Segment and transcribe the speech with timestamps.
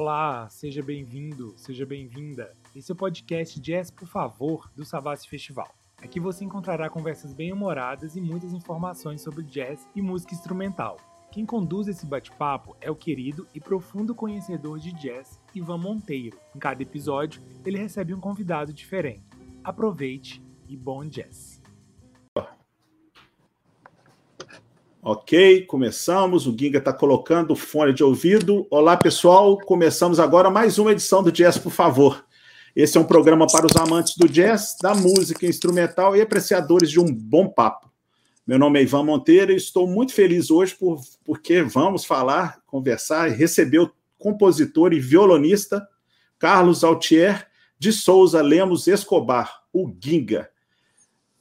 [0.00, 2.52] Olá, seja bem-vindo, seja bem-vinda.
[2.72, 5.74] Esse é o podcast Jazz Por Favor do Savassi Festival.
[6.00, 10.98] Aqui você encontrará conversas bem-humoradas e muitas informações sobre jazz e música instrumental.
[11.32, 16.38] Quem conduz esse bate-papo é o querido e profundo conhecedor de jazz Ivan Monteiro.
[16.54, 19.24] Em cada episódio, ele recebe um convidado diferente.
[19.64, 21.57] Aproveite e bom jazz.
[25.00, 26.46] Ok, começamos.
[26.46, 28.66] O Ginga está colocando o fone de ouvido.
[28.68, 29.56] Olá, pessoal.
[29.56, 32.26] Começamos agora mais uma edição do Jazz, por favor.
[32.74, 37.00] Esse é um programa para os amantes do jazz, da música instrumental e apreciadores de
[37.00, 37.90] um bom papo.
[38.46, 43.30] Meu nome é Ivan Monteiro e estou muito feliz hoje por, porque vamos falar, conversar
[43.30, 45.86] e receber o compositor e violonista
[46.38, 47.46] Carlos Altier
[47.78, 50.48] de Souza Lemos Escobar, o Ginga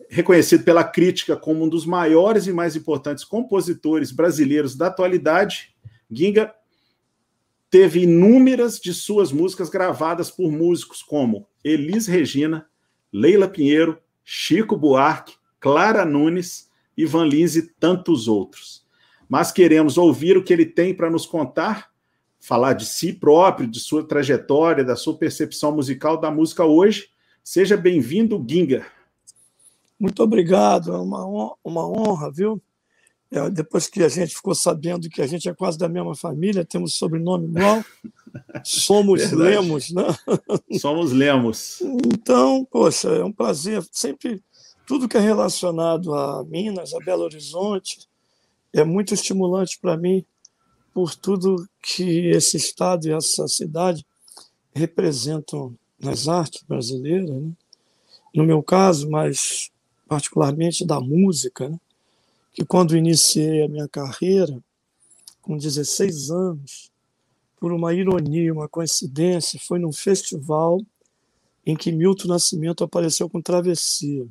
[0.10, 5.76] reconhecido pela crítica como um dos maiores e mais importantes compositores brasileiros da atualidade,
[6.10, 6.54] Ginga
[7.70, 12.66] teve inúmeras de suas músicas gravadas por músicos como Elis Regina,
[13.12, 18.86] Leila Pinheiro, Chico Buarque, Clara Nunes, Ivan Lins e tantos outros.
[19.28, 21.92] Mas queremos ouvir o que ele tem para nos contar,
[22.40, 27.10] falar de si próprio, de sua trajetória, da sua percepção musical da música hoje.
[27.44, 28.86] Seja bem-vindo, Ginga.
[30.00, 32.62] Muito obrigado, é uma honra, uma honra viu?
[33.30, 36.64] É, depois que a gente ficou sabendo que a gente é quase da mesma família,
[36.64, 37.84] temos sobrenome igual,
[38.64, 39.42] somos Verdade.
[39.42, 40.04] Lemos, né?
[40.80, 41.82] Somos Lemos.
[41.82, 43.84] Então, poxa, é um prazer.
[43.92, 44.42] Sempre,
[44.86, 48.08] tudo que é relacionado a Minas, a Belo Horizonte,
[48.72, 50.24] é muito estimulante para mim,
[50.94, 54.06] por tudo que esse estado e essa cidade
[54.74, 57.30] representam nas artes brasileiras.
[57.30, 57.52] Né?
[58.34, 59.72] No meu caso, mas
[60.08, 61.80] particularmente da música, né?
[62.54, 64.60] que quando iniciei a minha carreira,
[65.42, 66.92] com 16 anos,
[67.60, 70.82] por uma ironia, uma coincidência, foi num festival
[71.66, 74.28] em que Milton Nascimento apareceu com Travessia.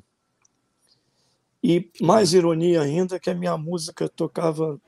[1.62, 4.80] E mais ironia ainda que a minha música tocava,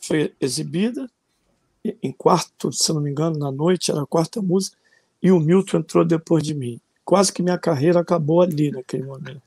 [0.00, 1.10] foi exibida
[2.02, 4.76] em quarto, se não me engano, na noite, era a quarta música,
[5.22, 6.80] e o Milton entrou depois de mim.
[7.04, 9.42] Quase que minha carreira acabou ali naquele momento.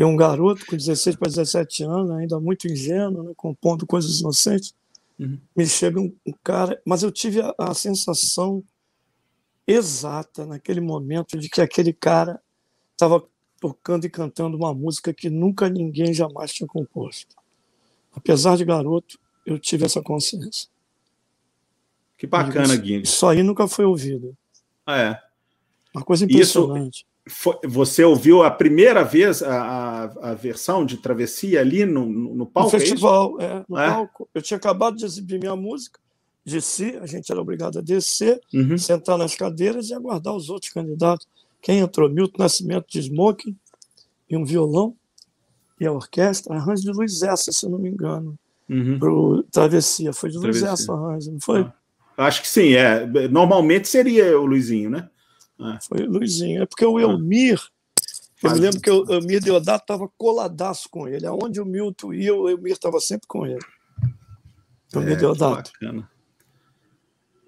[0.00, 4.74] Eu, um garoto com 16 para 17 anos, ainda muito ingênuo, né, compondo coisas inocentes,
[5.18, 5.38] uhum.
[5.54, 6.80] me chega um, um, cara.
[6.86, 8.64] Mas eu tive a, a sensação
[9.66, 12.40] exata naquele momento de que aquele cara
[12.92, 13.22] estava
[13.60, 17.36] tocando e cantando uma música que nunca ninguém jamais tinha composto.
[18.10, 20.70] Apesar de garoto, eu tive essa consciência.
[22.16, 23.04] Que bacana, Guilherme.
[23.04, 24.34] Isso aí nunca foi ouvido.
[24.86, 25.22] Ah, é.
[25.94, 27.04] Uma coisa impressionante.
[27.30, 32.44] Foi, você ouviu a primeira vez a, a, a, versão de Travessia ali no, no
[32.44, 32.70] palco?
[32.70, 33.88] No é festival, é, é no é?
[33.88, 34.28] palco.
[34.34, 35.98] Eu tinha acabado de exibir minha música,
[36.44, 38.76] desci, a gente era obrigado a descer, uhum.
[38.76, 41.26] sentar nas cadeiras e aguardar os outros candidatos.
[41.62, 42.10] Quem entrou?
[42.10, 43.56] Milton Nascimento de smoking
[44.28, 44.96] e um violão
[45.78, 48.98] e a orquestra, arranjo de Luiz Essa, se eu não me engano, uhum.
[48.98, 50.12] para Travessia.
[50.12, 50.68] Foi de Travessia.
[50.68, 51.60] Luiz Essa arranjo, não foi?
[52.16, 53.06] Ah, acho que sim, é.
[53.28, 55.08] Normalmente seria o Luizinho, né?
[55.60, 55.78] É.
[55.80, 56.62] Foi Luizinho.
[56.62, 57.60] É porque o Elmir,
[58.42, 61.26] eu me lembro que o Elmir Deodato estava coladaço com ele.
[61.26, 63.64] Aonde o Milton ia, o Elmir estava sempre com ele.
[64.94, 65.72] Elmir é, Deodato.
[65.72, 66.08] Bacana.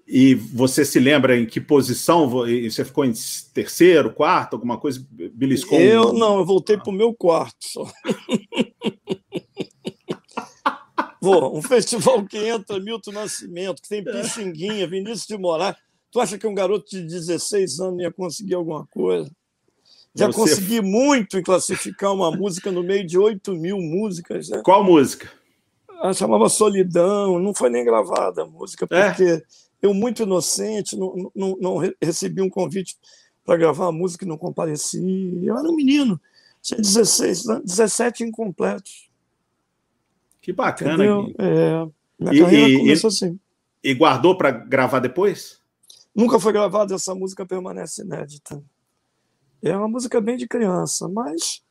[0.05, 2.29] E você se lembra em que posição?
[2.29, 3.13] Você ficou em
[3.53, 5.03] terceiro, quarto, alguma coisa?
[5.33, 5.79] Beliscou?
[5.79, 6.79] Eu não, eu voltei ah.
[6.79, 7.89] para o meu quarto só.
[11.21, 15.77] Pô, um festival que entra Milton Nascimento, que tem Pixinguinha, Vinícius de Moraes.
[16.13, 19.31] Tu acha que um garoto de 16 anos ia conseguir alguma coisa?
[20.13, 20.37] Já Você...
[20.37, 24.47] consegui muito em classificar uma música no meio de 8 mil músicas.
[24.47, 24.61] Né?
[24.63, 25.27] Qual música?
[25.89, 29.07] Ela chamava Solidão, não foi nem gravada a música, é?
[29.09, 29.41] porque é?
[29.81, 32.95] eu, muito inocente, não, não, não recebi um convite
[33.43, 35.41] para gravar a música e não compareci.
[35.43, 36.21] Eu era um menino,
[36.61, 39.09] tinha 16, 17 incompletos.
[40.39, 41.03] Que bacana.
[41.39, 41.87] É,
[42.19, 43.39] minha e, carreira e, começou assim.
[43.83, 45.62] E guardou para gravar depois?
[46.15, 48.63] Nunca foi gravada, essa música permanece inédita.
[49.61, 51.63] É uma música bem de criança, mas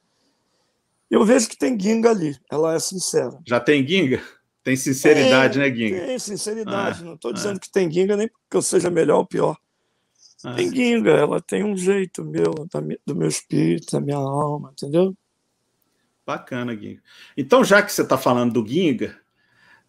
[1.10, 3.38] eu vejo que tem guinga ali, ela é sincera.
[3.46, 4.22] Já tem guinga?
[4.64, 6.06] Tem sinceridade, tem, né, guinga?
[6.06, 7.34] Tem sinceridade, ah, não estou ah.
[7.34, 9.56] dizendo que tem guinga nem porque eu seja melhor ou pior.
[10.44, 10.54] Ah.
[10.54, 12.52] Tem guinga, ela tem um jeito meu,
[13.06, 15.14] do meu espírito, da minha alma, entendeu?
[16.26, 17.02] Bacana, Guinga.
[17.36, 19.16] Então, já que você está falando do Guinga,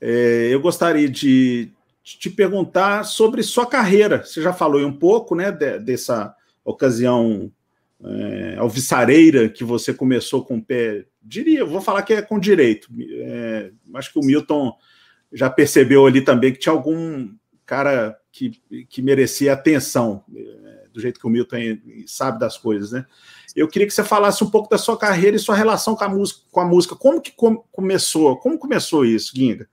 [0.02, 1.72] é, eu gostaria de,
[2.04, 4.24] te perguntar sobre sua carreira.
[4.24, 7.52] Você já falou um pouco, né, de, dessa ocasião
[8.04, 12.90] é, alvissareira que você começou com o pé, diria, vou falar que é com direito.
[13.00, 14.74] É, acho que o Milton
[15.32, 17.30] já percebeu ali também que tinha algum
[17.66, 18.52] cara que,
[18.90, 21.58] que merecia atenção, é, do jeito que o Milton
[22.06, 23.06] sabe das coisas, né?
[23.56, 26.10] Eu queria que você falasse um pouco da sua carreira e sua relação com a
[26.10, 26.42] música.
[26.52, 26.96] Com a música.
[26.96, 28.36] Como que com, começou?
[28.38, 29.70] Como começou isso, Guinga?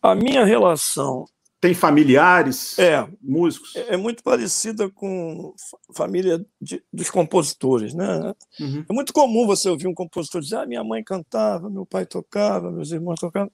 [0.00, 1.26] A minha relação
[1.60, 3.76] tem familiares, é, músicos?
[3.76, 5.54] É, é muito parecida com
[5.92, 7.92] família de, dos compositores.
[7.92, 8.34] Né?
[8.58, 8.84] Uhum.
[8.88, 12.72] É muito comum você ouvir um compositor dizer: ah, minha mãe cantava, meu pai tocava,
[12.72, 13.52] meus irmãos tocavam.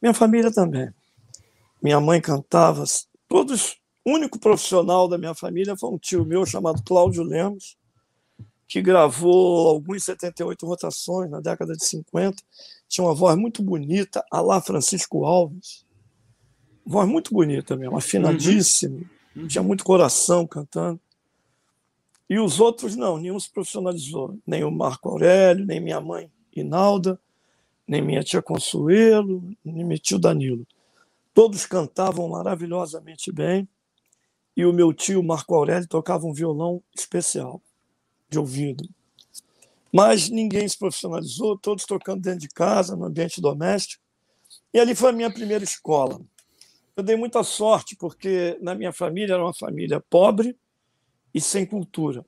[0.00, 0.92] Minha família também.
[1.82, 2.84] Minha mãe cantava.
[3.26, 3.80] Todos.
[4.04, 7.76] O único profissional da minha família foi um tio meu chamado Cláudio Lemos,
[8.66, 12.42] que gravou alguns 78 rotações na década de 50.
[12.88, 15.81] Tinha uma voz muito bonita, a lá Francisco Alves
[16.84, 19.00] voz muito bonita mesmo, afinadíssima,
[19.34, 19.46] uhum.
[19.46, 21.00] tinha muito coração cantando.
[22.28, 27.18] E os outros não, nenhum se profissionalizou, nem o Marco Aurélio, nem minha mãe Inalda,
[27.86, 30.66] nem minha tia Consuelo, nem meu tio Danilo.
[31.34, 33.68] Todos cantavam maravilhosamente bem
[34.56, 37.60] e o meu tio Marco Aurélio tocava um violão especial,
[38.28, 38.88] de ouvido.
[39.92, 44.02] Mas ninguém se profissionalizou, todos tocando dentro de casa, no ambiente doméstico.
[44.72, 46.20] E ali foi a minha primeira escola
[46.96, 50.56] eu dei muita sorte, porque na minha família era uma família pobre
[51.34, 52.24] e sem cultura,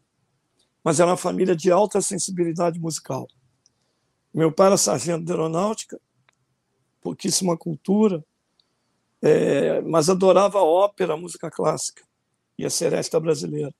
[0.82, 3.28] mas era uma família de alta sensibilidade musical.
[4.32, 6.00] Meu pai era sargento de aeronáutica,
[7.00, 8.24] pouquíssima cultura,
[9.20, 12.02] é, mas adorava ópera, música clássica
[12.58, 13.74] e a seresta brasileira.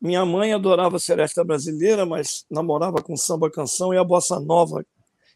[0.00, 4.84] Minha mãe adorava a seresta brasileira, mas namorava com samba canção e a bossa nova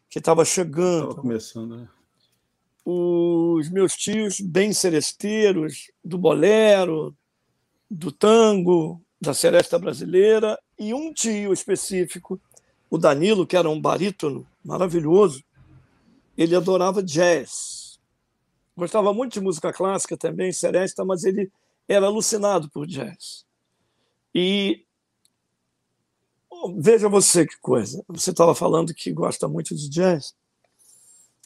[0.09, 1.09] que estava chegando.
[1.09, 1.89] Estava começando, né?
[2.85, 7.15] Os meus tios bem seresteiros, do bolero,
[7.89, 12.39] do tango, da seresta brasileira, e um tio específico,
[12.89, 15.43] o Danilo, que era um barítono maravilhoso,
[16.37, 17.99] ele adorava jazz.
[18.77, 21.51] Gostava muito de música clássica também, seresta, mas ele
[21.87, 23.45] era alucinado por jazz.
[24.33, 24.85] E
[26.77, 30.35] veja você que coisa, você estava falando que gosta muito de jazz.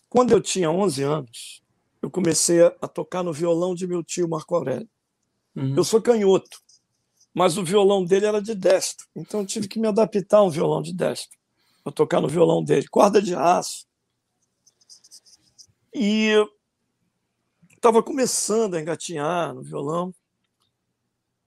[0.10, 1.64] Quando eu tinha 11 anos,
[2.02, 4.90] eu comecei a tocar no violão de meu tio Marco Aurélio.
[5.56, 5.76] Uhum.
[5.76, 6.60] Eu sou canhoto,
[7.34, 10.50] mas o violão dele era de destro, então eu tive que me adaptar a um
[10.50, 11.38] violão de destro,
[11.84, 13.86] para tocar no violão dele, corda de aço.
[15.94, 16.34] E
[17.76, 20.14] estava começando a engatinhar no violão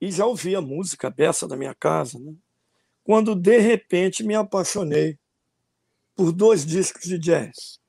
[0.00, 2.34] e já ouvia música beça da minha casa, né?
[3.04, 5.18] quando de repente me apaixonei
[6.14, 7.81] por dois discos de jazz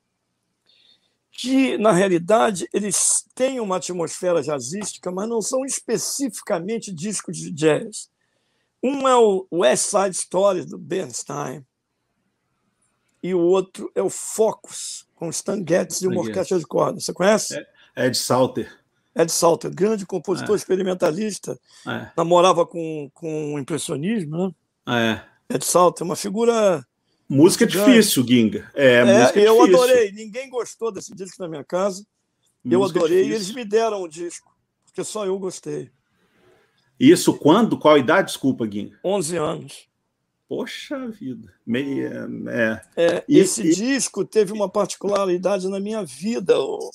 [1.36, 8.08] que, na realidade, eles têm uma atmosfera jazzística, mas não são especificamente discos de jazz.
[8.82, 11.66] Um é o West Side Story, do Bernstein,
[13.20, 17.04] e o outro é o Focus, com Stan Getz e uma orquestra de cordas.
[17.04, 17.56] Você conhece?
[17.96, 18.70] É, Ed Salter.
[19.16, 20.58] Ed Salter, grande compositor é.
[20.58, 22.10] experimentalista, é.
[22.16, 24.54] namorava com, com o impressionismo,
[24.86, 25.20] né?
[25.48, 25.54] É.
[25.54, 26.86] Ed Salter, uma figura
[27.28, 28.70] Música é difícil, Ginga.
[28.74, 29.82] É, é música eu difícil.
[29.82, 30.12] adorei.
[30.12, 32.06] Ninguém gostou desse disco na minha casa.
[32.62, 33.24] Música eu adorei.
[33.24, 34.54] E eles me deram o disco,
[34.84, 35.90] porque só eu gostei.
[37.00, 37.78] Isso quando?
[37.78, 38.28] Qual idade?
[38.28, 38.98] Desculpa, Ginga.
[39.02, 39.88] 11 anos.
[40.46, 41.52] Poxa vida.
[41.66, 43.04] Meia, é.
[43.04, 43.74] é e, esse e...
[43.74, 46.60] disco teve uma particularidade na minha vida.
[46.60, 46.90] O...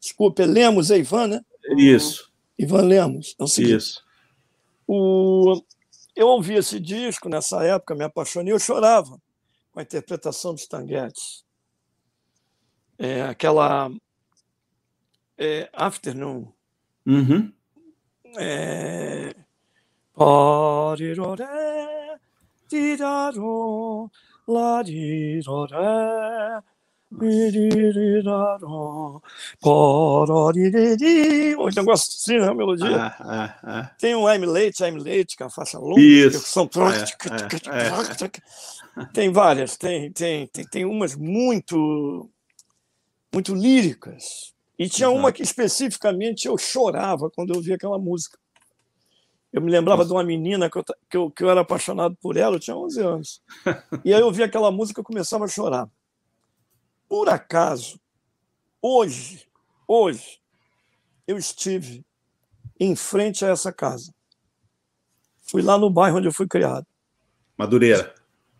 [0.00, 1.40] Desculpa, é Lemos, é Ivan, né?
[1.76, 2.30] Isso.
[2.58, 3.36] Ivan Lemos.
[3.38, 4.04] É o seguinte, Isso.
[4.86, 5.62] O...
[6.14, 9.20] Eu ouvi esse disco nessa época, me apaixonei, eu chorava
[9.72, 11.44] com a interpretação de Stan Getz.
[12.98, 13.90] É, aquela
[15.36, 16.52] é, Afternoon.
[17.06, 17.52] Uhum.
[18.36, 19.34] É,
[31.56, 32.96] um negócio assim, né, a melodia.
[32.96, 33.90] Ah, ah, ah.
[33.98, 36.00] Tem um I'm Late, I'm Late, que é a faixa longa.
[36.00, 36.40] Isso.
[36.40, 36.68] São...
[36.68, 38.28] É,
[39.04, 42.28] é, tem várias, tem, tem, tem, tem umas muito,
[43.32, 44.52] muito líricas.
[44.78, 48.38] E tinha uma que especificamente eu chorava quando eu ouvia aquela música.
[49.52, 50.08] Eu me lembrava Nossa.
[50.08, 52.76] de uma menina que eu, que, eu, que eu era apaixonado por ela, eu tinha
[52.76, 53.42] 11 anos.
[54.04, 55.88] E aí eu ouvia aquela música e começava a chorar.
[57.08, 57.98] Por acaso,
[58.82, 59.46] hoje,
[59.86, 60.40] hoje,
[61.26, 62.04] eu estive
[62.78, 64.14] em frente a essa casa.
[65.42, 66.86] Fui lá no bairro onde eu fui criado.
[67.56, 68.14] Madureira?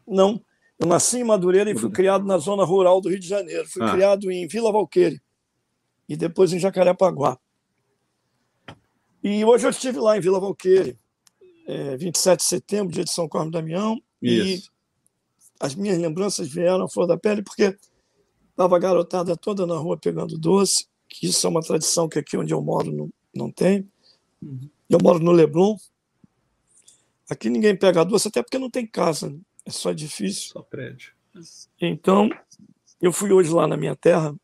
[0.06, 0.42] Não.
[0.78, 3.68] Eu nasci em Madureira e fui criado na zona rural do Rio de Janeiro.
[3.68, 3.90] Fui ah.
[3.90, 5.20] criado em Vila Valqueire
[6.08, 7.38] e depois em Jacarepaguá.
[9.22, 10.98] E hoje eu estive lá em Vila Valqueire,
[11.66, 14.70] é, 27 de setembro, dia de São Carlos Damião, Isso.
[14.70, 14.78] e
[15.60, 17.76] as minhas lembranças vieram à flor da pele, porque
[18.58, 22.36] Estava a garotada toda na rua pegando doce, que isso é uma tradição que aqui
[22.36, 23.88] onde eu moro não, não tem.
[24.42, 24.68] Uhum.
[24.90, 25.76] Eu moro no Leblon.
[27.30, 29.30] Aqui ninguém pega doce, até porque não tem casa.
[29.30, 29.38] Né?
[29.64, 30.50] É só difícil.
[30.54, 31.12] Só prédio.
[31.80, 32.28] Então,
[33.00, 34.34] eu fui hoje lá na minha terra,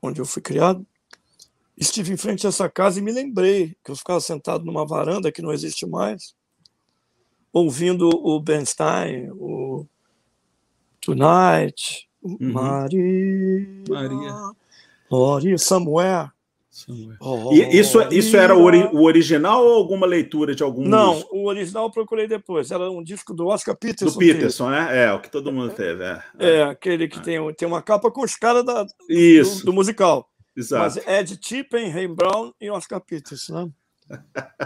[0.00, 0.86] onde eu fui criado.
[1.76, 5.30] Estive em frente a essa casa e me lembrei que eu ficava sentado numa varanda
[5.30, 6.34] que não existe mais,
[7.52, 9.86] ouvindo o Bernstein, o
[10.98, 12.52] Tonight, uhum.
[12.52, 14.52] Maria, Maria,
[15.10, 16.34] Maria, Somewhere.
[17.20, 21.14] Oh, e isso, isso era o, ori o, original ou alguma leitura de algum Não,
[21.14, 21.36] músico?
[21.36, 22.72] o original eu procurei depois.
[22.72, 24.12] Era um disco do Oscar Peterson.
[24.12, 25.04] Do Peterson, né?
[25.04, 26.02] É, o que todo mundo teve.
[26.02, 26.50] É, é.
[26.56, 27.22] é aquele que é.
[27.22, 30.28] tem, tem uma capa com os caras do, do, musical.
[30.56, 30.82] Exato.
[30.82, 33.70] Mas Ed Tippen, Ray Brown e Oscar Peterson, né?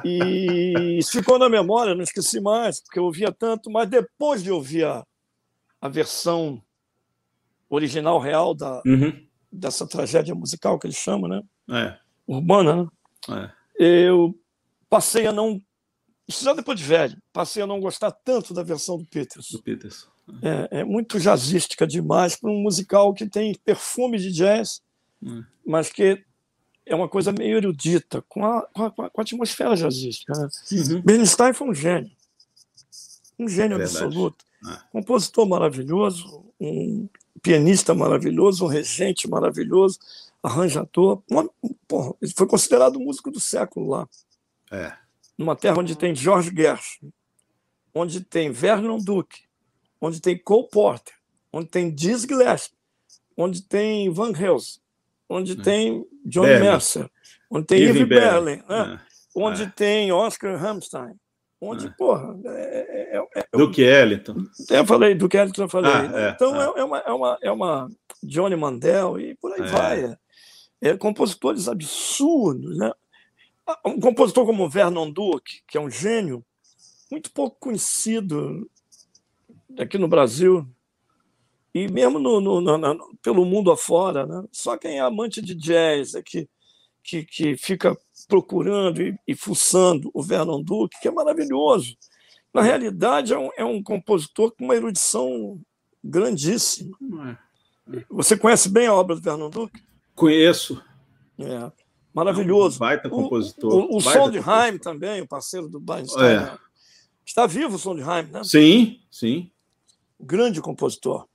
[0.05, 4.85] E ficou na memória, não esqueci mais, porque eu ouvia tanto, mas depois de ouvir
[4.85, 5.05] a,
[5.81, 6.61] a versão
[7.69, 9.13] original real da, uhum.
[9.51, 11.43] dessa tragédia musical que eles chamam, né?
[11.71, 11.99] É.
[12.27, 12.91] Urbana,
[13.29, 13.53] né?
[13.79, 14.09] É.
[14.09, 14.35] Eu
[14.89, 15.61] passei a não.
[16.27, 19.57] Isso já depois de velho, passei a não gostar tanto da versão do Peterson.
[19.57, 20.09] Do Peterson.
[20.43, 24.83] É, é muito jazzística demais para um musical que tem perfume de jazz,
[25.25, 25.43] é.
[25.65, 26.23] mas que
[26.85, 30.33] é uma coisa meio erudita, com a, com a, com a atmosfera jazzística.
[30.35, 30.49] Né?
[30.73, 31.03] Uhum.
[31.03, 32.11] Bernstein foi um gênio.
[33.39, 34.45] Um gênio é absoluto.
[34.67, 34.79] É.
[34.91, 37.09] Compositor maravilhoso, um
[37.43, 39.99] pianista maravilhoso, um regente maravilhoso,
[40.43, 41.23] arranjador.
[41.31, 41.49] Uma,
[41.87, 44.09] porra, ele foi considerado o músico do século lá.
[44.71, 44.93] É.
[45.37, 47.13] Numa terra onde tem George Gershwin,
[47.95, 49.43] onde tem Vernon Duke,
[50.01, 51.15] onde tem Cole Porter,
[51.53, 52.77] onde tem Dizzy Gillespie,
[53.37, 54.81] onde tem Van Helsing,
[55.29, 55.63] onde é.
[55.63, 57.11] tem John Mercer,
[57.51, 58.95] onde tem Ivy Berlin, né?
[58.95, 59.01] é.
[59.35, 59.73] onde é.
[59.75, 61.19] tem Oscar Hammerstein,
[61.61, 61.91] onde, é.
[61.91, 62.39] porra...
[62.45, 64.37] É, é, é, Duke Ellington.
[64.71, 65.91] Eu falei, Duke Ellington eu falei.
[65.91, 67.89] Ah, então é, uma, é, uma, é uma
[68.23, 70.17] Johnny Mandel e por aí vai
[70.81, 72.79] é, compositores absurdos.
[72.79, 72.93] Né?
[73.67, 76.45] Ah, um compositor como Vernon Duke, que é um gênio,
[77.11, 78.69] muito pouco conhecido
[79.79, 80.67] aqui no Brasil,
[81.75, 84.27] e mesmo no, no, no, pelo mundo afora.
[84.27, 84.45] Né?
[84.51, 86.49] Só quem é amante de jazz é que,
[87.09, 87.97] que, que fica
[88.29, 91.97] procurando e, e fuçando o Vernon Duke, que é maravilhoso.
[92.53, 95.59] Na realidade, é um, é um compositor com uma erudição
[96.05, 96.95] grandíssima.
[97.91, 98.05] É.
[98.11, 99.83] Você conhece bem a obra do Vernon Duke?
[100.15, 100.83] Conheço.
[101.39, 101.73] É.
[102.13, 102.77] Maravilhoso.
[102.77, 103.73] Um baita compositor.
[103.73, 106.37] O, o, o Sondheim também, o parceiro do Bernstein.
[106.37, 106.59] É.
[107.25, 108.45] Está vivo o Sondheim, né?
[108.45, 109.51] Sim, sim.
[110.21, 111.27] Grande compositor.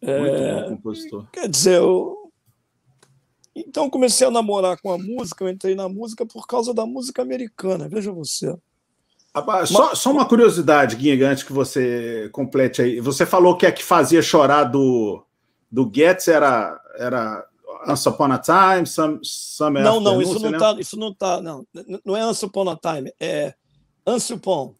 [0.00, 1.26] Muito é, bom compositor.
[1.30, 2.21] Quer dizer, eu...
[3.54, 7.22] então comecei a namorar com a música, eu entrei na música por causa da música
[7.22, 8.54] americana, veja você.
[9.66, 9.98] Só, Mas...
[9.98, 13.00] só uma curiosidade, Guinha, antes que você complete aí.
[13.00, 15.24] Você falou que a que fazia chorar do,
[15.70, 17.46] do Getz era, era
[17.88, 21.66] Once Upon a Time, Some, some Não, não, isso não, tá, isso não tá, não.
[22.04, 23.54] Não é Once Upon a Time, é
[24.06, 24.74] Once Upon.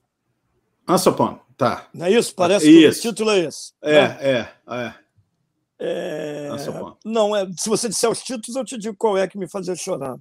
[0.87, 1.87] Once Upon, tá.
[1.95, 2.35] Não é isso?
[2.35, 3.00] Parece isso.
[3.00, 3.73] que o título é esse.
[3.81, 4.19] É, né?
[4.21, 4.95] é, é.
[5.84, 6.48] É...
[7.04, 9.74] Não, é, se você disser os títulos, eu te digo qual é que me fazia
[9.74, 10.16] chorar.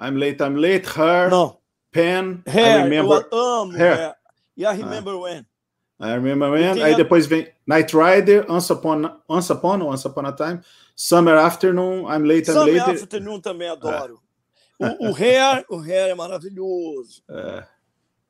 [0.00, 1.58] I'm Late, I'm Late, Her, não.
[1.90, 3.26] Pen, Hair, I Remember...
[3.32, 3.98] Eu amo, Hair.
[3.98, 4.14] É.
[4.56, 5.20] E I Remember ah.
[5.20, 5.46] When.
[6.00, 6.82] I Remember When.
[6.82, 10.60] Aí depois vem Night Rider, Once Upon, Once Upon, Once Upon a Time,
[10.94, 12.80] Summer Afternoon, I'm Late, I'm Summer Late.
[12.80, 14.20] Summer Afternoon também adoro.
[14.78, 14.86] É.
[15.00, 17.22] O, o Hair, o Hair é maravilhoso.
[17.28, 17.64] É.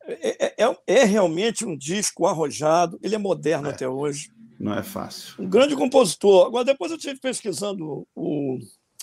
[0.07, 3.71] É, é, é, realmente um disco arrojado, ele é moderno é.
[3.71, 4.33] até hoje.
[4.61, 5.35] Não é fácil.
[5.39, 6.47] Um grande compositor.
[6.47, 8.59] Agora, depois eu estive pesquisando o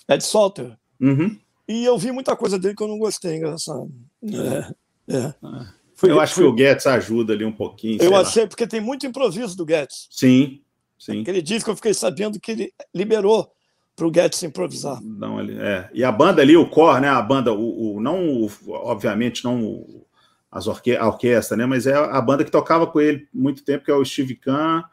[0.07, 1.35] Ed Salter uhum.
[1.67, 3.91] e eu vi muita coisa dele que eu não gostei, engraçado.
[4.23, 5.33] É, é.
[5.95, 6.43] Foi, eu acho foi...
[6.43, 7.99] que o Guedes ajuda ali um pouquinho.
[7.99, 8.47] Eu achei, lá.
[8.47, 10.07] porque tem muito improviso do Guedes.
[10.11, 10.61] Sim,
[10.99, 11.21] sim.
[11.21, 13.51] Aquele disco eu fiquei sabendo que ele liberou
[13.95, 15.01] para o Guedes improvisar.
[15.01, 15.89] Não, ele, é.
[15.91, 17.09] E a banda ali, o core, né?
[17.09, 20.05] A banda, o, o não, o, obviamente, não o,
[20.51, 21.65] as orque a orquestra, né?
[21.65, 24.83] Mas é a banda que tocava com ele muito tempo, que é o Steve Kahn,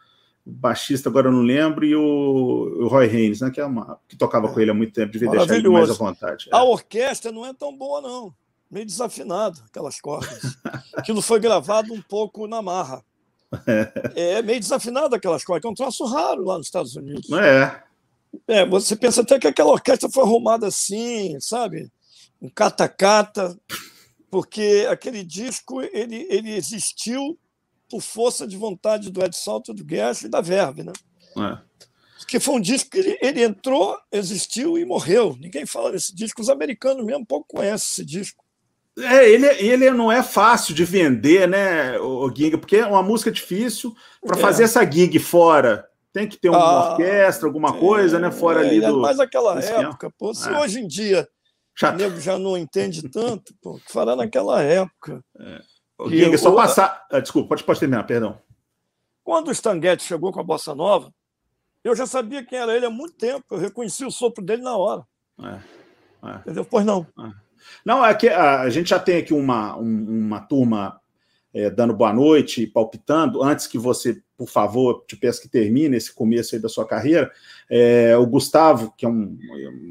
[0.46, 3.50] o baixista, agora eu não lembro, e o, o Roy Haynes, né?
[3.50, 4.52] Que, é uma, que tocava é.
[4.52, 6.48] com ele há muito tempo, devia deixar ele mais à vontade.
[6.52, 6.56] É.
[6.56, 8.34] A orquestra não é tão boa, não
[8.74, 10.56] meio desafinado, aquelas cordas.
[10.94, 13.04] Aquilo foi gravado um pouco na marra.
[13.66, 13.92] É,
[14.38, 17.30] é meio desafinado aquelas cordas, é um troço raro lá nos Estados Unidos.
[17.32, 17.82] É.
[18.48, 21.88] É, você pensa até que aquela orquestra foi arrumada assim, sabe?
[22.42, 23.56] Um cata-cata,
[24.28, 27.38] porque aquele disco ele, ele existiu
[27.94, 30.92] por força de vontade do Ed Salto, do Gersh e da Verve, né?
[31.38, 31.58] É.
[32.18, 35.36] Porque foi um disco que ele, ele entrou, existiu e morreu.
[35.38, 36.42] Ninguém fala desse disco.
[36.42, 38.42] Os americanos mesmo pouco conhecem esse disco.
[38.98, 42.58] É, ele, ele não é fácil de vender, né, o Ginga?
[42.58, 43.94] Porque é uma música difícil.
[44.20, 44.40] Para é.
[44.40, 48.28] fazer essa gig fora, tem que ter uma ah, orquestra, alguma coisa, né?
[48.32, 49.02] Fora é, ali do.
[49.02, 50.58] Mas aquela época, pô, se é.
[50.58, 51.28] hoje em dia
[51.78, 51.92] Já...
[51.92, 55.24] O nego já não entende tanto, pô, que fará naquela época.
[55.38, 55.73] É.
[56.08, 57.06] Giga, só passar.
[57.10, 58.38] Ah, desculpa, pode, pode terminar, perdão.
[59.22, 61.12] Quando o Stanguete chegou com a Bossa Nova,
[61.82, 63.44] eu já sabia quem era ele há muito tempo.
[63.50, 65.06] Eu reconheci o sopro dele na hora.
[65.40, 66.28] É.
[66.28, 66.36] É.
[66.38, 66.64] Entendeu?
[66.64, 67.06] Pois não.
[67.18, 67.44] É.
[67.84, 71.00] Não, é que a, gente já tem aqui uma, um, uma turma
[71.52, 73.42] é, dando boa noite, palpitando.
[73.42, 77.30] Antes que você, por favor, te peço que termine esse começo aí da sua carreira,
[77.70, 79.38] é, o Gustavo, que é um,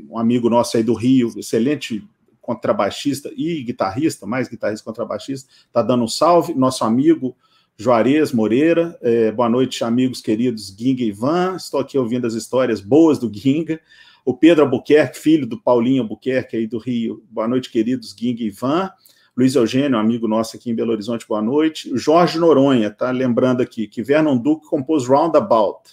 [0.09, 2.03] um, amigo nosso aí do Rio, excelente
[2.43, 6.53] contrabaixista e guitarrista, mais guitarrista contrabaixista, está dando um salve.
[6.53, 7.35] Nosso amigo
[7.75, 11.55] Juarez Moreira, é, boa noite, amigos queridos Ginga e Ivan.
[11.55, 13.79] Estou aqui ouvindo as histórias boas do Ginga.
[14.25, 17.23] O Pedro Albuquerque, filho do Paulinho Albuquerque aí do Rio.
[17.31, 18.91] Boa noite, queridos Ginga e Ivan.
[19.35, 21.91] Luiz Eugênio, amigo nosso aqui em Belo Horizonte, boa noite.
[21.91, 25.89] O Jorge Noronha, tá lembrando aqui que Vernon Duke compôs Roundabout.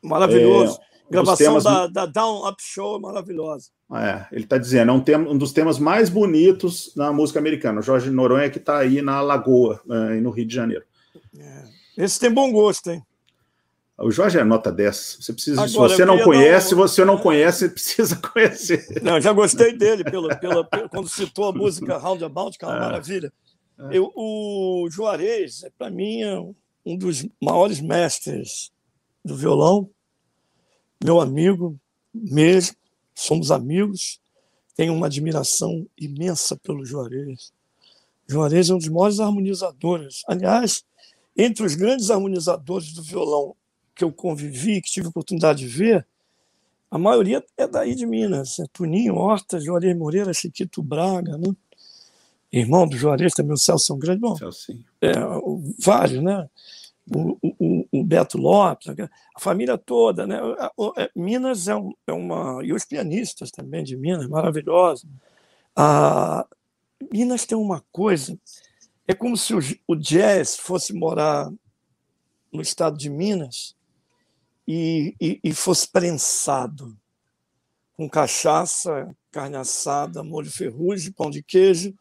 [0.00, 0.78] Maravilhoso.
[0.80, 3.70] É, Gravação da, da Down Up Show maravilhosa.
[3.92, 7.80] É, ele está dizendo, é um, tema, um, dos temas mais bonitos na música americana.
[7.80, 10.84] O Jorge Noronha que está aí na Lagoa, é, no Rio de Janeiro.
[11.36, 11.64] É.
[11.96, 13.02] Esse tem bom gosto, hein?
[13.98, 15.18] O Jorge é nota 10.
[15.20, 16.78] Você precisa, Agora, se você não conhece, um...
[16.78, 19.02] você não conhece, precisa conhecer.
[19.02, 22.76] Não, já gostei dele pelo, pelo, pelo quando citou a música Roundabout, que é uma
[22.76, 22.80] é.
[22.80, 23.32] maravilha.
[23.78, 23.98] É.
[23.98, 26.38] Eu, o Juarez, é, para mim, é
[26.86, 28.70] um dos maiores mestres
[29.22, 29.90] do violão,
[31.02, 31.78] meu amigo
[32.12, 32.76] mesmo,
[33.14, 34.20] somos amigos,
[34.74, 37.52] tenho uma admiração imensa pelo Juarez.
[38.26, 40.22] Juarez é um dos maiores harmonizadores.
[40.26, 40.84] Aliás,
[41.36, 43.54] entre os grandes harmonizadores do violão
[43.94, 46.06] que eu convivi, que tive a oportunidade de ver,
[46.90, 48.58] a maioria é daí de Minas.
[48.58, 51.54] É Tuninho, Horta, Juarez Moreira, Chiquito Braga, né?
[52.52, 54.34] Irmão do Juarez também, o Celso é um grande bom.
[55.00, 55.12] É,
[55.78, 56.48] vários, né?
[57.12, 58.88] O, o, o, Beto Lopes,
[59.34, 60.38] a família toda, né?
[60.96, 62.64] É, Minas é, um, é uma.
[62.64, 65.08] E os pianistas também de Minas, maravilhosos.
[65.74, 66.46] A,
[67.12, 68.38] Minas tem uma coisa,
[69.08, 69.58] é como se o,
[69.88, 71.50] o jazz fosse morar
[72.52, 73.74] no estado de Minas
[74.66, 76.96] e, e, e fosse prensado
[77.96, 81.94] com cachaça, carne assada, molho ferrugem, pão de queijo,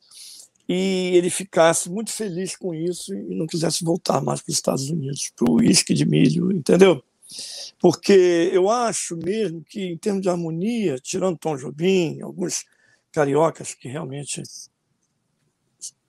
[0.71, 4.87] e ele ficasse muito feliz com isso e não quisesse voltar mais para os Estados
[4.87, 7.03] Unidos, para o uísque de milho, entendeu?
[7.79, 12.65] Porque eu acho mesmo que, em termos de harmonia, tirando Tom Jobim, alguns
[13.11, 14.43] cariocas que realmente.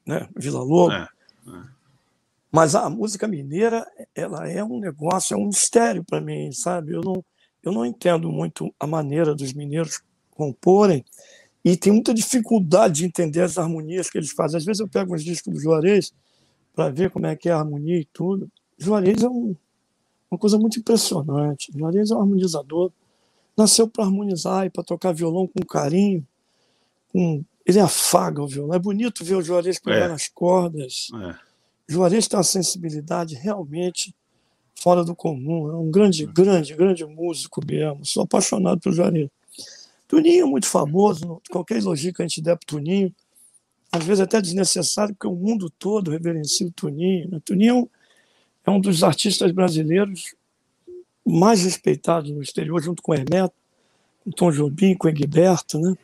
[0.04, 0.92] Né, Vila Lobo.
[0.92, 1.08] É,
[1.48, 1.62] é.
[2.52, 6.92] Mas a música mineira, ela é um negócio, é um mistério para mim, sabe?
[6.92, 7.24] Eu não,
[7.62, 11.02] eu não entendo muito a maneira dos mineiros comporem
[11.64, 14.58] e tenho muita dificuldade de entender as harmonias que eles fazem.
[14.58, 16.12] Às vezes eu pego uns discos do Juarez
[16.74, 18.50] para ver como é que é a harmonia e tudo.
[18.78, 19.54] Juarez é um,
[20.30, 21.70] uma coisa muito impressionante.
[21.76, 22.90] Juarez é um harmonizador.
[23.56, 26.26] Nasceu para harmonizar e para tocar violão com carinho.
[27.12, 27.44] Com...
[27.66, 28.74] Ele afaga o violão.
[28.74, 30.08] É bonito ver o Juarez pegar é.
[30.08, 31.08] nas cordas.
[31.14, 31.50] É
[31.90, 34.14] Juarez tem uma sensibilidade realmente
[34.76, 35.68] fora do comum.
[35.70, 38.06] É um grande, grande, grande músico mesmo.
[38.06, 39.28] Sou apaixonado pelo Juarez.
[40.10, 41.40] Tuninho é muito famoso.
[41.50, 43.14] Qualquer elogio que a gente der para Tuninho,
[43.92, 47.30] às vezes até desnecessário, porque o mundo todo reverencia o Tuninho.
[47.30, 47.40] Né?
[47.44, 47.88] Tuninho
[48.66, 50.34] é um dos artistas brasileiros
[51.24, 53.54] mais respeitados no exterior, junto com o Hermeto,
[54.24, 55.78] com o Tom Jobim, com o Egberto.
[55.78, 55.96] Né?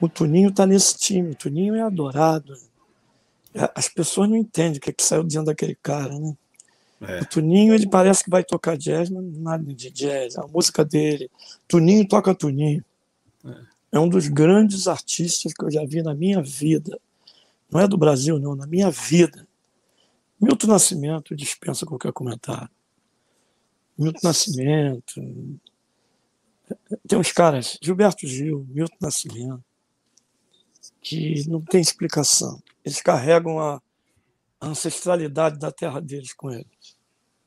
[0.00, 1.30] O Tuninho está nesse time.
[1.30, 2.54] O Tuninho é adorado
[3.74, 6.36] as pessoas não entendem o que, é que saiu dentro daquele cara, né?
[7.00, 7.20] É.
[7.20, 11.30] O Tuninho, ele parece que vai tocar jazz, mas nada de jazz, a música dele.
[11.68, 12.84] Tuninho toca Tuninho.
[13.92, 13.98] É.
[13.98, 17.00] um dos grandes artistas que eu já vi na minha vida.
[17.70, 19.46] Não é do Brasil, não, na minha vida.
[20.40, 22.70] Milton Nascimento dispensa qualquer comentário.
[23.96, 25.20] Milton Nascimento.
[27.06, 29.64] Tem uns caras, Gilberto Gil, Milton Nascimento,
[31.00, 33.80] que não tem explicação eles carregam a,
[34.60, 36.96] ancestralidade da terra deles com eles.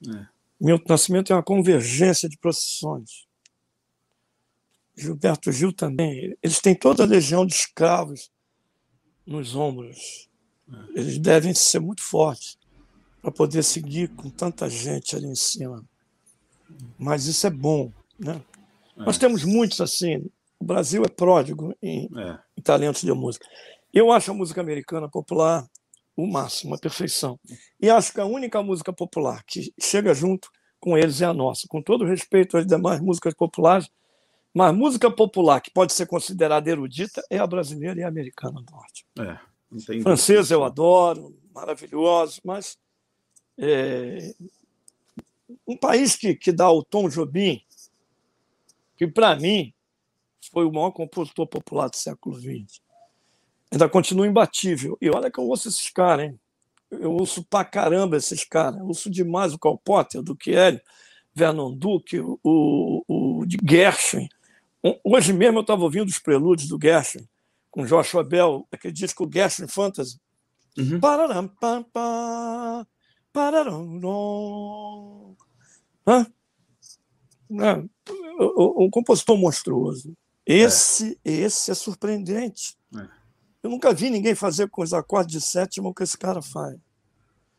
[0.08, 0.28] É.
[0.60, 3.27] Milton Nascimento é uma convergência de procissões.
[4.98, 6.36] Gilberto Gil também.
[6.42, 8.32] Eles têm toda a legião de escravos
[9.26, 10.30] nos ombros.
[10.72, 11.00] É.
[11.00, 12.58] Eles devem ser muito fortes
[13.22, 15.86] para poder seguir com tanta gente ali em cima.
[16.98, 17.92] Mas isso é bom.
[18.18, 18.42] Né?
[18.98, 19.04] É.
[19.04, 20.30] Nós temos muitos assim.
[20.60, 22.40] O Brasil é pródigo em, é.
[22.58, 23.46] em talentos de música.
[23.94, 25.68] Eu acho a música americana popular
[26.18, 27.40] o máximo, a perfeição.
[27.80, 31.68] E acho que a única música popular que chega junto com eles é a nossa.
[31.70, 33.88] Com todo respeito às demais músicas populares,
[34.58, 38.72] mas música popular que pode ser considerada erudita é a brasileira e a americana do
[38.72, 39.06] norte.
[39.20, 42.78] É, Francesa eu adoro, maravilhoso, mas
[43.58, 44.34] é,
[45.68, 47.62] um país que, que dá o Tom Jobim,
[48.98, 49.74] que para mim
[50.52, 52.82] foi o maior compositor popular do século XX
[53.72, 54.98] ainda continua imbatível.
[55.02, 56.40] E olha que eu ouço esses caras, hein?
[56.90, 58.80] Eu ouço pra caramba esses caras.
[58.80, 60.82] Eu ouço demais o Carl Potter, do Kelly,
[61.34, 64.28] Vernon Duke, o, o de Gershwin.
[65.04, 67.28] Hoje mesmo eu estava ouvindo os prelúdios do Gershwin,
[67.70, 70.20] com Joshua Bell, aquele disco Gershwin Fantasy.
[70.78, 71.00] Uhum.
[71.00, 72.88] Pararam, pam, pam,
[73.34, 75.36] pararam,
[76.08, 76.26] Hã?
[77.50, 80.16] um compositor monstruoso.
[80.46, 82.78] Esse é, esse é surpreendente.
[82.96, 83.08] É.
[83.64, 86.78] Eu nunca vi ninguém fazer com os acordes de sétima o que esse cara faz.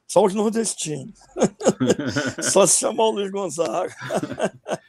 [0.07, 1.19] Só os nordestinos.
[2.51, 3.95] Só se chamar o Luiz Gonzaga.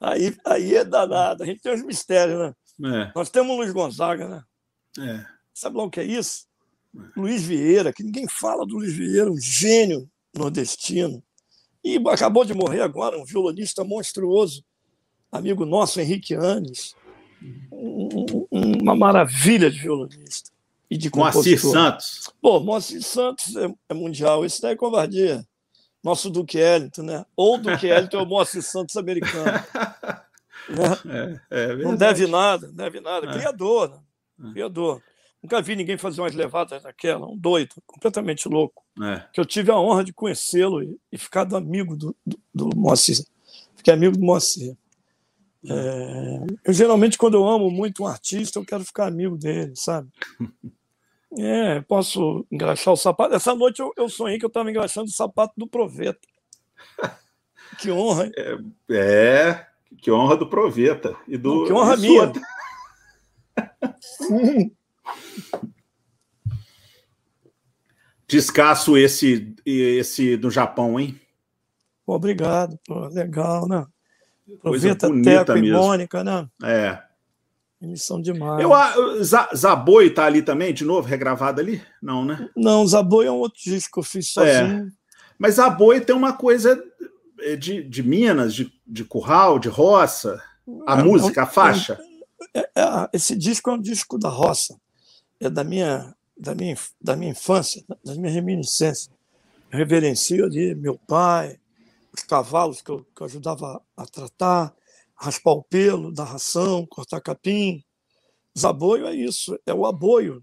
[0.00, 1.42] aí, aí é danado.
[1.42, 2.54] A gente tem os mistérios, né?
[2.82, 3.12] É.
[3.14, 4.42] Nós temos o Luiz Gonzaga, né?
[4.98, 5.26] É.
[5.52, 6.46] Sabe lá o que é isso?
[6.96, 7.20] É.
[7.20, 11.22] Luiz Vieira, que ninguém fala do Luiz Vieira, um gênio nordestino.
[11.82, 14.64] E acabou de morrer agora, um violonista monstruoso,
[15.32, 16.94] amigo nosso, Henrique Anes.
[17.72, 20.50] Um, uma maravilha de violonista
[20.90, 21.72] e de compositor.
[21.72, 22.30] Moacir Santos.
[22.42, 24.44] Pô, Moacir Santos é, é, mundial.
[24.44, 25.46] Esse daí é covardia.
[26.02, 27.26] Nosso Duque Ellington, né?
[27.36, 29.44] Ou Duque Ellington é o Moacir Santos americano.
[30.68, 31.40] Né?
[31.50, 33.26] É, é não deve nada, não deve nada.
[33.26, 33.32] É.
[33.32, 34.48] Criador, né?
[34.48, 34.52] É.
[34.52, 35.02] Criador.
[35.42, 38.84] Nunca vi ninguém fazer umas levadas daquela, um doido, completamente louco.
[39.02, 39.24] É.
[39.32, 42.76] Que eu tive a honra de conhecê-lo e, e ficar do amigo do, do, do
[42.76, 43.24] Moacir.
[43.74, 44.76] Fiquei amigo do Moacir.
[46.64, 50.08] Eu geralmente, quando eu amo muito um artista, eu quero ficar amigo dele, sabe?
[51.38, 53.34] É, posso engraxar o sapato.
[53.34, 56.20] Essa noite eu, eu sonhei que eu estava engraxando o sapato do Proveta.
[57.78, 58.32] Que honra, hein?
[58.36, 58.58] É,
[58.90, 59.66] é,
[60.02, 61.16] que honra do Proveta.
[61.28, 62.32] E do, que honra minha.
[68.26, 71.18] Descasso esse, esse do Japão, hein?
[72.04, 73.86] Obrigado, pô, legal, né?
[74.60, 76.48] Proveta, Teco e Mônica, né?
[76.62, 77.09] É.
[77.80, 78.62] Eles são demais.
[78.62, 81.82] Eu, Zaboi está ali também, de novo, regravado ali?
[82.02, 82.48] Não, né?
[82.54, 84.86] Não, Zaboi é um outro disco que eu fiz sozinho.
[84.86, 85.00] É.
[85.38, 86.82] Mas Zaboi tem uma coisa
[87.40, 90.42] é, de, de Minas, de, de curral, de roça.
[90.86, 91.98] A é, música, a faixa.
[92.54, 94.78] É, é, esse disco é um disco da roça.
[95.40, 99.10] É da minha, da minha, da minha infância, das minhas reminiscências.
[99.72, 101.58] Eu reverencio ali meu pai,
[102.12, 104.74] os cavalos que eu, que eu ajudava a tratar,
[105.20, 107.84] raspar o pelo, dar ração, cortar capim.
[108.58, 110.42] Zaboio é isso, é o aboio.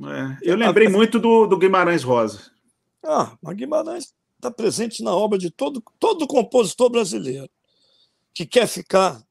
[0.00, 0.90] É, eu lembrei a...
[0.90, 2.50] muito do, do Guimarães Rosa.
[3.04, 7.50] Ah, mas Guimarães está presente na obra de todo, todo compositor brasileiro
[8.34, 9.22] que quer ficar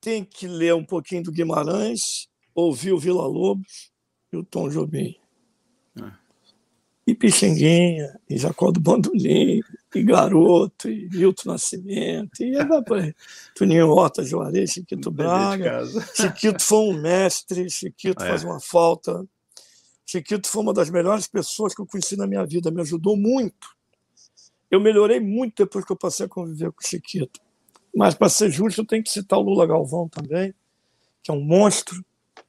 [0.00, 3.90] tem que ler um pouquinho do Guimarães, ouvir o Vila Lobos
[4.32, 5.16] e o Tom Jobim.
[5.96, 6.12] É.
[7.06, 9.60] E Pixinguinha, e Jacó do Bandolim,
[9.98, 12.52] e Garoto, e Milton Nascimento, e
[13.54, 15.82] Tuninho Horta, Juarez, Chiquito Braga.
[16.14, 18.28] Chiquito foi um mestre, Chiquito é.
[18.28, 19.26] faz uma falta.
[20.06, 23.68] Chiquito foi uma das melhores pessoas que eu conheci na minha vida, me ajudou muito.
[24.70, 27.40] Eu melhorei muito depois que eu passei a conviver com o Chiquito.
[27.94, 30.54] Mas, para ser justo, eu tenho que citar o Lula Galvão também,
[31.22, 32.04] que é um monstro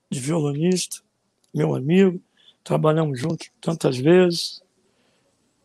[0.10, 0.98] de violonista,
[1.54, 2.22] meu amigo.
[2.64, 4.61] Trabalhamos juntos tantas vezes.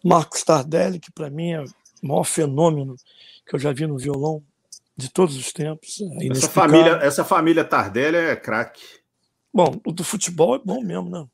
[0.04, 1.66] Marcos Tardelli, que para mim é o
[2.02, 2.96] maior fenômeno
[3.46, 4.42] que eu já vi no violão
[4.96, 6.00] de todos os tempos.
[6.20, 8.82] É essa, família, essa família Tardelli é craque.
[9.52, 11.26] Bom, o do futebol é bom mesmo, né?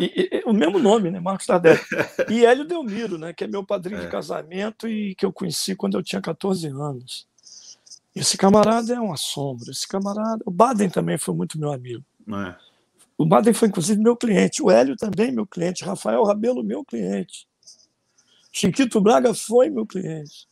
[0.00, 1.18] E, e, o mesmo nome, né?
[1.18, 1.80] Marcos Tardelli.
[2.30, 3.32] E Hélio Delmiro, né?
[3.32, 4.04] Que é meu padrinho é.
[4.04, 7.26] de casamento e que eu conheci quando eu tinha 14 anos.
[8.14, 9.70] Esse camarada é uma sombra.
[9.70, 10.42] Esse camarada.
[10.46, 12.04] O Baden também foi muito meu amigo.
[12.28, 12.67] É.
[13.18, 14.62] O Baden foi, inclusive, meu cliente.
[14.62, 15.84] O Hélio também, meu cliente.
[15.84, 17.48] Rafael Rabelo, meu cliente.
[18.52, 20.48] Chiquito Braga foi meu cliente.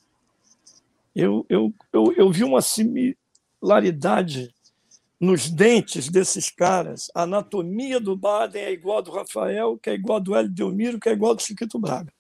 [1.14, 4.52] Eu, eu, eu, eu vi uma similaridade
[5.18, 7.08] nos dentes desses caras.
[7.14, 10.50] A anatomia do Baden é igual a do Rafael, que é igual a do Hélio
[10.50, 12.12] Delmiro, que é igual a do Chiquito Braga.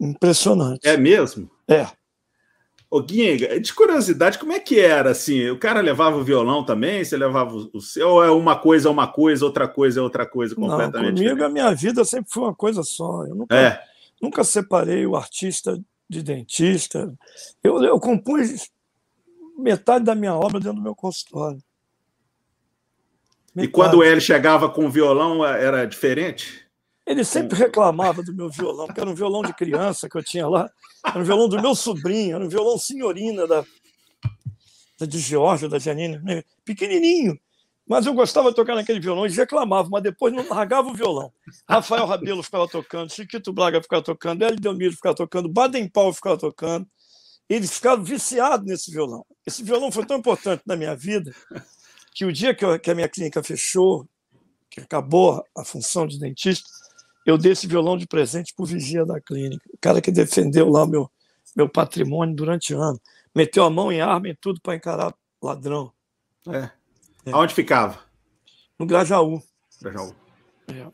[0.00, 0.86] Impressionante.
[0.86, 1.50] É mesmo?
[1.68, 1.86] É.
[2.94, 5.50] Ô, Guinga, de curiosidade, como é que era assim?
[5.50, 7.04] O cara levava o violão também?
[7.04, 8.08] Você levava o seu?
[8.08, 10.92] Ou é uma coisa é uma coisa, outra coisa é outra coisa completamente?
[10.92, 11.42] Não, comigo diferente?
[11.42, 13.26] a minha vida sempre foi uma coisa só.
[13.26, 13.82] Eu nunca, é.
[14.22, 15.76] nunca separei o artista
[16.08, 17.12] de dentista.
[17.64, 18.70] Eu, eu compus
[19.58, 21.58] metade da minha obra dentro do meu consultório.
[23.52, 23.68] Metade.
[23.68, 26.63] E quando ele chegava com o violão, era diferente?
[27.06, 30.48] Ele sempre reclamava do meu violão, porque era um violão de criança que eu tinha
[30.48, 30.70] lá.
[31.04, 33.64] Era um violão do meu sobrinho, era um violão senhorina da,
[34.98, 36.42] da de Georgia, da Janine, né?
[36.64, 37.38] pequenininho.
[37.86, 41.30] Mas eu gostava de tocar naquele violão, eles reclamavam, mas depois não largava o violão.
[41.68, 46.38] Rafael Rabelo ficava tocando, Chiquito Braga ficava tocando, Hélio Delmiro ficava tocando, Baden Powell ficava
[46.38, 46.86] tocando.
[47.46, 49.26] Eles ficaram viciados nesse violão.
[49.46, 51.34] Esse violão foi tão importante na minha vida
[52.14, 54.08] que o dia que, eu, que a minha clínica fechou,
[54.70, 56.66] que acabou a função de dentista,
[57.24, 60.68] eu dei esse violão de presente para o vigia da clínica, o cara que defendeu
[60.68, 61.10] lá meu,
[61.56, 63.00] meu patrimônio durante anos.
[63.34, 65.92] Meteu a mão em arma e tudo para encarar ladrão.
[66.48, 66.70] É.
[67.26, 67.32] é.
[67.32, 67.98] Aonde ficava?
[68.78, 69.42] No Grajaú.
[69.80, 70.14] Grajaú.
[70.68, 70.86] É.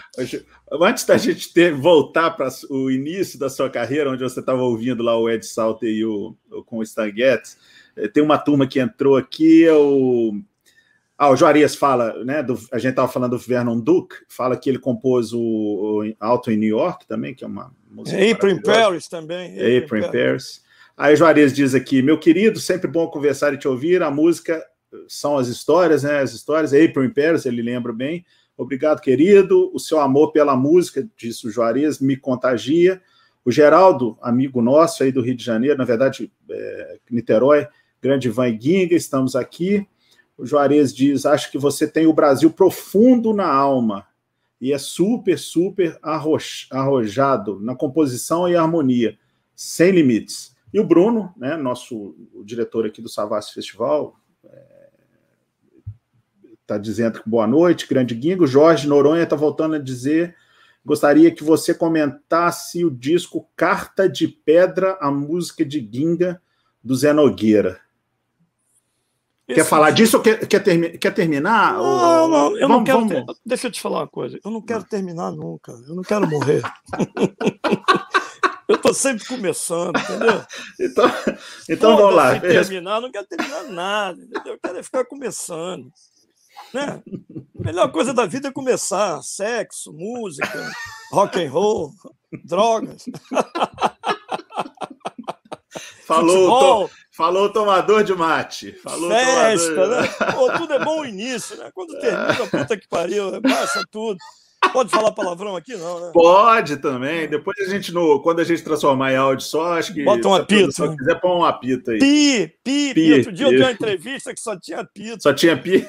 [0.81, 5.03] Antes da gente ter, voltar para o início da sua carreira, onde você estava ouvindo
[5.03, 6.37] lá o Ed Salter e o,
[6.67, 7.57] com o Stan Getz,
[7.97, 10.41] eh, tem uma turma que entrou aqui, é o
[11.19, 12.45] ah, o Juarez fala, né?
[12.45, 16.53] Do, a gente estava falando do Vernon Duke, fala que ele compôs o, o Alto
[16.53, 18.17] em New York também, que é uma música.
[18.17, 19.53] April in Paris também.
[19.79, 20.63] April in Paris.
[20.97, 24.01] Aí Juarez diz aqui: meu querido, sempre bom conversar e te ouvir.
[24.01, 24.65] A música
[25.09, 26.21] são as histórias, né?
[26.21, 26.73] As histórias.
[26.73, 28.25] April in Paris, ele lembra bem.
[28.57, 29.73] Obrigado, querido.
[29.75, 33.03] O seu amor pela música, disse o Juarez, me contagia.
[33.45, 37.67] O Geraldo, amigo nosso aí do Rio de Janeiro, na verdade, é, Niterói,
[38.01, 39.85] grande Van Ginga, estamos aqui.
[40.39, 44.07] O Juarez diz: Acho que você tem o Brasil profundo na alma
[44.61, 49.19] e é super, super arrojado na composição e harmonia,
[49.55, 50.57] sem limites.
[50.73, 54.17] E o Bruno, né, nosso diretor aqui do Savassi Festival,
[56.61, 58.47] está é, dizendo que boa noite, grande guingo.
[58.47, 60.37] Jorge Noronha está voltando a dizer:
[60.85, 66.41] gostaria que você comentasse o disco Carta de Pedra, a música de Ginga,
[66.83, 67.81] do Zé Nogueira.
[69.55, 71.73] Quer falar disso ou quer, quer, termi quer terminar?
[71.73, 72.29] Não, ou...
[72.29, 73.09] não, eu vamos, não quero.
[73.09, 73.25] Ter...
[73.47, 74.39] Deixa eu te falar uma coisa.
[74.45, 75.73] Eu não quero terminar nunca.
[75.73, 76.63] Eu não quero morrer.
[78.69, 80.45] eu estou sempre começando, entendeu?
[80.79, 81.11] então,
[81.67, 82.39] então vamos lá.
[82.39, 84.23] terminar, não quero terminar nada.
[84.23, 84.53] Entendeu?
[84.53, 85.91] Eu quero é ficar começando.
[86.75, 87.03] Né?
[87.59, 89.23] A melhor coisa da vida é começar.
[89.23, 90.71] Sexo, música,
[91.11, 91.91] rock and roll,
[92.45, 93.05] drogas.
[96.05, 98.73] Falou, falou o tomador de mate.
[98.81, 100.03] Falou Festa, tomador...
[100.03, 100.09] né?
[100.33, 101.69] Pô, tudo é bom início, né?
[101.75, 104.17] Quando termina, puta que pariu, baixa tudo.
[104.73, 106.11] Pode falar palavrão aqui, não, né?
[106.13, 107.29] Pode também.
[107.29, 110.05] Depois a gente, no, quando a gente transformar em áudio só, acho que.
[110.05, 110.73] Bota um apito.
[110.73, 110.97] Se né?
[110.97, 111.99] quiser, põe um apito aí.
[111.99, 113.13] Pi, pi, pi.
[113.15, 113.53] Outro dia pi.
[113.53, 115.23] eu dei uma entrevista que só tinha apito.
[115.23, 115.87] Só tinha pi.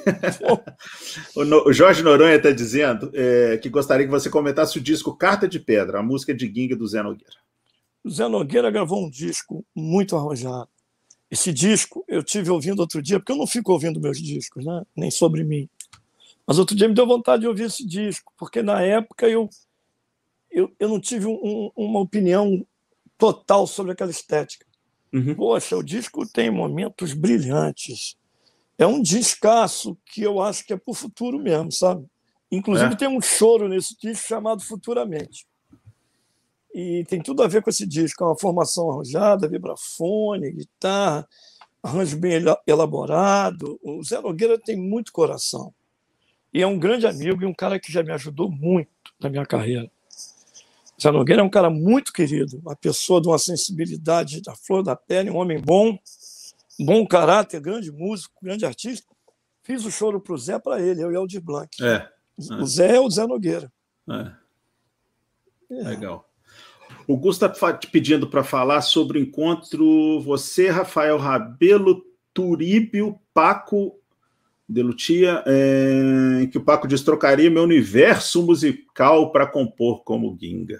[1.35, 5.59] o, Jorge Noronha está dizendo é, que gostaria que você comentasse o disco Carta de
[5.59, 7.37] Pedra, a música de Ginga do Zé Nogueira.
[8.03, 10.69] O Zé Nogueira gravou um disco muito arrojado.
[11.29, 14.83] Esse disco eu tive ouvindo outro dia, porque eu não fico ouvindo meus discos, né?
[14.95, 15.69] nem sobre mim.
[16.45, 19.47] Mas outro dia me deu vontade de ouvir esse disco, porque na época eu,
[20.49, 22.65] eu, eu não tive um, uma opinião
[23.17, 24.65] total sobre aquela estética.
[25.13, 25.35] Uhum.
[25.35, 28.17] Poxa, o disco tem momentos brilhantes.
[28.77, 32.05] É um descasso que eu acho que é para o futuro mesmo, sabe?
[32.51, 32.97] Inclusive é.
[32.97, 35.45] tem um choro nesse disco chamado Futuramente.
[36.73, 41.27] E tem tudo a ver com esse disco, é uma formação arranjada, vibrafone, guitarra,
[41.81, 43.79] arranjo bem elaborado.
[43.83, 45.73] O Zé Nogueira tem muito coração.
[46.53, 49.45] E é um grande amigo e um cara que já me ajudou muito na minha
[49.45, 49.89] carreira.
[51.01, 54.95] Zé Nogueira é um cara muito querido, uma pessoa de uma sensibilidade da flor da
[54.95, 55.97] pele, um homem bom,
[56.79, 59.07] bom caráter, grande músico, grande artista.
[59.63, 61.69] Fiz o choro para o Zé para ele, eu e Aldir Blanc.
[61.83, 62.07] É.
[62.37, 63.71] O Zé é o Zé Nogueira.
[64.09, 64.31] É.
[65.71, 65.83] É.
[65.83, 66.28] Legal.
[67.09, 73.99] O Gusto está te pedindo para falar sobre o encontro você, Rafael Rabelo, Turíbio, Paco
[74.67, 80.79] Delutia, é, que o Paco diz: trocaria meu universo musical para compor como Ginga.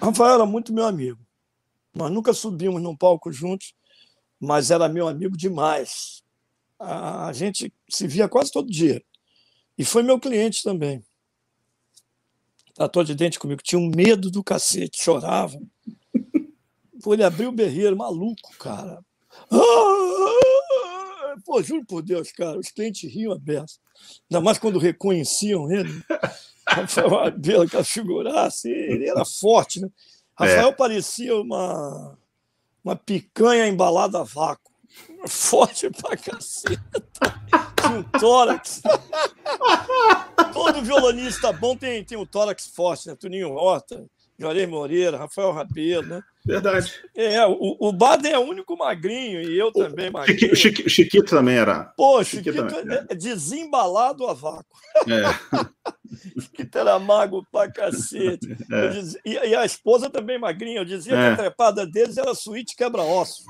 [0.00, 1.18] Rafael era muito meu amigo.
[1.92, 3.74] Nós nunca subimos num palco juntos,
[4.38, 6.22] mas era meu amigo demais.
[6.78, 9.02] A gente se via quase todo dia.
[9.76, 11.04] E foi meu cliente também
[12.74, 15.58] tratou de dente comigo, tinha um medo do cacete, chorava.
[17.02, 18.98] Pô, ele abriu o berreiro, maluco, cara.
[19.50, 21.34] Ah!
[21.44, 23.78] Pô, juro por Deus, cara, os clientes riam a beça.
[24.30, 25.90] Ainda mais quando reconheciam ele.
[26.66, 29.88] Rafael Abela, aquela figuraça, ele era forte, né?
[30.34, 30.72] Rafael é.
[30.72, 32.18] parecia uma,
[32.82, 34.72] uma picanha embalada a vácuo.
[35.26, 36.80] Forte pra caceta.
[37.80, 38.82] Tinha um tórax.
[40.52, 43.16] Todo violonista bom tem, tem um tórax forte, né?
[43.18, 44.04] Tuninho Horta,
[44.38, 46.22] Juarez Moreira, Rafael Rabelo, né?
[46.44, 46.92] Verdade.
[47.16, 50.52] É, o, o Baden é o único magrinho e eu também magrinho.
[50.52, 51.84] O Chiquito, Chiquito também era.
[51.96, 54.66] Pô, Chiquito, Chiquito é, é desembalado a vácuo.
[55.08, 55.22] É.
[56.40, 58.56] Chiquito era magro pra cacete.
[58.70, 58.88] É.
[58.88, 60.80] Dizia, e, e, a esposa também magrinha.
[60.80, 61.16] Eu dizia é.
[61.16, 63.42] que a trepada deles era suíte quebra-osso.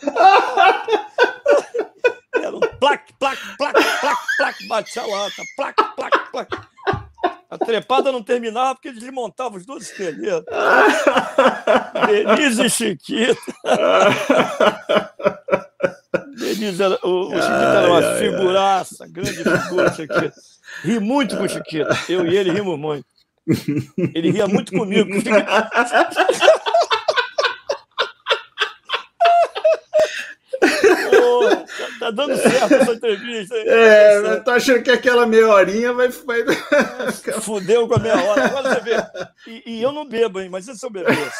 [2.78, 6.48] plac, plac, plac, plac, plac, bate a lata, plac, plac, plac.
[7.66, 10.44] trepada não terminava porque eles desmontavam os dois esqueletos.
[12.06, 13.40] Denise e Chiquita.
[16.38, 19.10] Denise era, o, o Chiquita era uma ai, figuraça, ai.
[19.10, 20.32] grande figura, Chiquita.
[20.82, 21.98] Ri muito com o Chiquita.
[22.08, 23.06] Eu e ele rimos muito.
[24.14, 25.10] Ele ria muito comigo.
[32.14, 33.54] tá dando certo essa entrevista.
[33.56, 36.08] É, eu tô achando que aquela meia horinha vai.
[36.08, 36.44] vai...
[37.40, 38.44] Fudeu com a meia hora.
[38.44, 38.96] Agora você vê.
[39.46, 40.48] E, e eu não bebo, hein?
[40.48, 41.38] Mas se eu bebesse?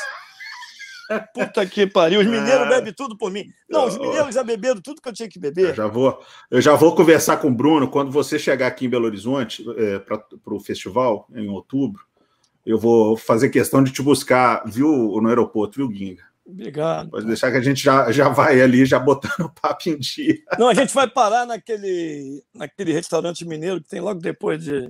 [1.35, 2.20] Puta que pariu.
[2.20, 2.68] Os mineiros ah.
[2.68, 3.46] bebem tudo por mim.
[3.68, 5.70] Não, os mineiros já beberam tudo que eu tinha que beber.
[5.70, 8.88] Eu já vou, eu já vou conversar com o Bruno quando você chegar aqui em
[8.90, 12.04] Belo Horizonte é, para o festival, em outubro.
[12.64, 16.30] Eu vou fazer questão de te buscar, viu, no aeroporto, viu, Guinga?
[16.46, 17.11] Obrigado.
[17.11, 20.38] Pode deixar que a gente já, já vai ali, já botando o papo em dia.
[20.59, 24.88] Não, a gente vai parar naquele, naquele restaurante mineiro que tem logo depois de,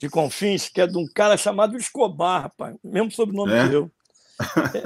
[0.00, 2.76] de Confins, que é de um cara chamado Escobar, rapaz.
[2.82, 3.68] Mesmo sobrenome é?
[3.68, 3.90] que eu.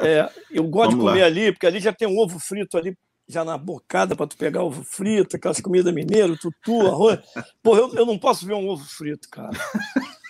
[0.04, 1.26] É, eu gosto Vamos de comer lá.
[1.26, 2.94] ali, porque ali já tem um ovo frito ali,
[3.26, 7.18] já na bocada para tu pegar ovo frito, aquelas comidas mineiras, tutu, arroz.
[7.62, 9.50] Pô, eu, eu não posso ver um ovo frito, cara.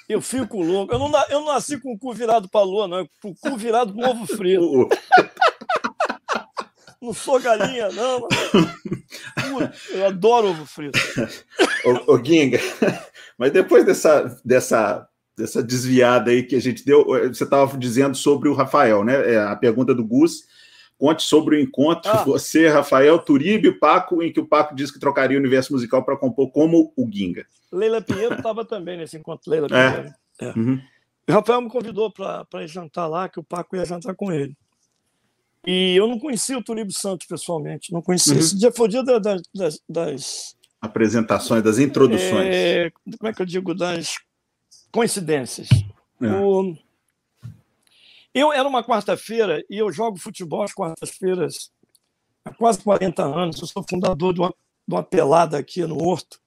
[0.08, 0.94] Eu fico louco.
[0.94, 3.06] Eu não, eu não nasci com o cu virado para a lua, não.
[3.20, 4.88] Com o cu virado com ovo frito.
[7.00, 8.26] não sou galinha, não.
[9.90, 10.98] Eu adoro ovo frito.
[11.84, 12.58] Ô, ô Ginga,
[13.36, 18.48] mas depois dessa, dessa, dessa desviada aí que a gente deu, você estava dizendo sobre
[18.48, 19.34] o Rafael, né?
[19.34, 20.44] É, a pergunta do Gus.
[20.98, 22.24] Conte sobre o encontro, ah.
[22.24, 26.04] você, Rafael, Turibe e Paco, em que o Paco disse que trocaria o universo musical
[26.04, 27.46] para compor como o Ginga.
[27.70, 29.90] Leila Pinheiro estava também nesse encontro, Leila é.
[29.90, 30.14] Pinheiro.
[30.40, 30.44] É.
[30.46, 30.52] É.
[30.58, 30.80] Uhum.
[31.28, 34.56] O Rafael me convidou para jantar lá, que o Paco ia jantar com ele.
[35.66, 38.32] E eu não conhecia o Turíbio Santos pessoalmente, não conhecia.
[38.32, 38.38] Uhum.
[38.40, 42.54] Esse dia foi o dia da, da, das, das, apresentações, das introduções.
[42.54, 43.74] É, como é que eu digo?
[43.74, 44.16] Das
[44.90, 45.68] coincidências.
[46.22, 46.26] É.
[46.32, 46.76] O,
[48.34, 51.70] eu era uma quarta-feira e eu jogo futebol às quartas-feiras
[52.44, 53.60] há quase 40 anos.
[53.60, 56.40] Eu sou fundador de uma, de uma pelada aqui no Horto.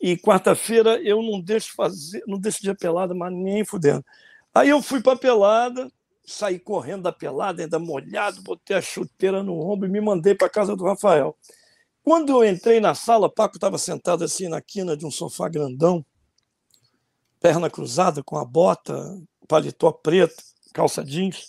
[0.00, 4.04] E quarta-feira eu não deixo fazer, não deixo de pelada, mas nem fudendo.
[4.54, 5.90] Aí eu fui para pelada,
[6.24, 10.50] saí correndo da pelada, ainda molhado, botei a chuteira no ombro e me mandei para
[10.50, 11.36] casa do Rafael.
[12.02, 16.04] Quando eu entrei na sala, Paco estava sentado assim na quina de um sofá grandão,
[17.40, 20.42] perna cruzada, com a bota, paletó preto,
[20.76, 21.48] calça jeans.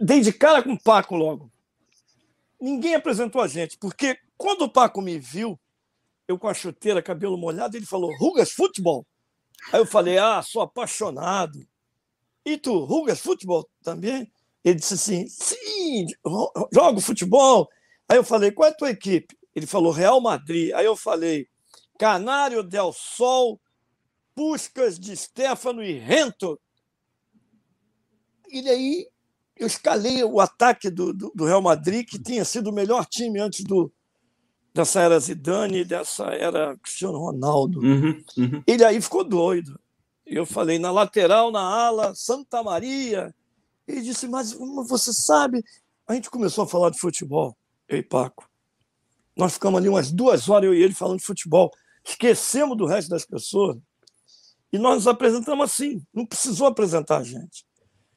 [0.00, 1.52] Dei de cara com o Paco logo.
[2.60, 5.58] Ninguém apresentou a gente, porque quando o Paco me viu,
[6.26, 9.06] eu com a chuteira, cabelo molhado, ele falou: Rugas Futebol.
[9.72, 11.64] Aí eu falei: Ah, sou apaixonado.
[12.44, 14.30] E tu, Rugas Futebol também?
[14.64, 16.06] Ele disse assim: Sim,
[16.74, 17.68] jogo futebol.
[18.08, 19.38] Aí eu falei: Qual é a tua equipe?
[19.54, 20.72] Ele falou: Real Madrid.
[20.74, 21.46] Aí eu falei:
[21.96, 23.60] Canário del Sol,
[24.34, 26.60] Puscas de Stefano e Rento.
[28.50, 29.08] E daí
[29.56, 33.40] eu escalei o ataque do, do, do Real Madrid, que tinha sido o melhor time
[33.40, 33.90] antes do,
[34.76, 37.80] dessa era Zidane, dessa era Cristiano Ronaldo.
[37.80, 38.62] Uhum, uhum.
[38.66, 39.80] Ele aí ficou doido.
[40.26, 43.34] Eu falei, na lateral, na ala, Santa Maria.
[43.88, 45.64] Ele disse, mas você sabe.
[46.06, 47.56] A gente começou a falar de futebol,
[47.88, 48.48] eu e Paco.
[49.36, 51.70] Nós ficamos ali umas duas horas, eu e ele, falando de futebol.
[52.04, 53.78] Esquecemos do resto das pessoas.
[54.72, 57.64] E nós nos apresentamos assim, não precisou apresentar a gente.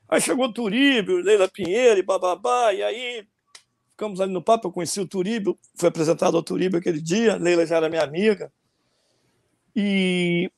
[0.09, 3.27] Aí chegou o Turíbio, Leila Pinheiro e bababá, e aí
[3.91, 7.65] ficamos ali no papo, eu conheci o Turíbio, foi apresentado ao Turíbio aquele dia, Leila
[7.65, 8.51] já era minha amiga,
[9.75, 10.51] e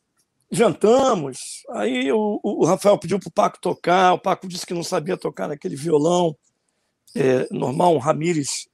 [0.50, 4.84] jantamos, aí o, o Rafael pediu para o Paco tocar, o Paco disse que não
[4.84, 6.34] sabia tocar naquele violão
[7.14, 8.70] é, normal, um Ramires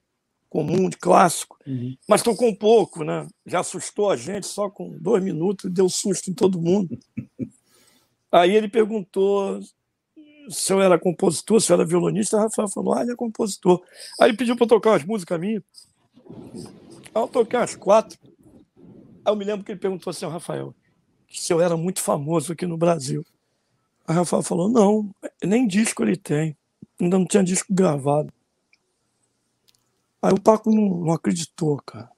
[0.47, 1.97] comum, de clássico, uhum.
[2.07, 3.27] mas tocou um pouco, né?
[3.47, 6.97] já assustou a gente só com dois minutos, deu susto em todo mundo.
[8.31, 9.59] Aí ele perguntou
[10.49, 13.81] se eu era compositor, se eu era violonista, Rafael falou, ah, ele é compositor.
[14.19, 15.63] Aí pediu para tocar umas músicas minhas.
[17.13, 18.17] Aí eu toquei umas quatro.
[19.25, 20.73] Aí eu me lembro que ele perguntou assim, Rafael,
[21.29, 23.25] se eu era muito famoso aqui no Brasil.
[24.07, 25.09] Aí o Rafael falou, não,
[25.43, 26.55] nem disco ele tem.
[26.99, 28.33] Ainda não tinha disco gravado.
[30.21, 32.09] Aí o Paco não, não acreditou, cara.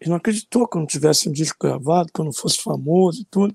[0.00, 3.22] Ele não acreditou que eu não tivesse um disco gravado, que eu não fosse famoso
[3.22, 3.54] e tudo.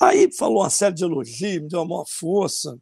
[0.00, 2.78] Aí falou uma série de elogios, me deu uma maior força.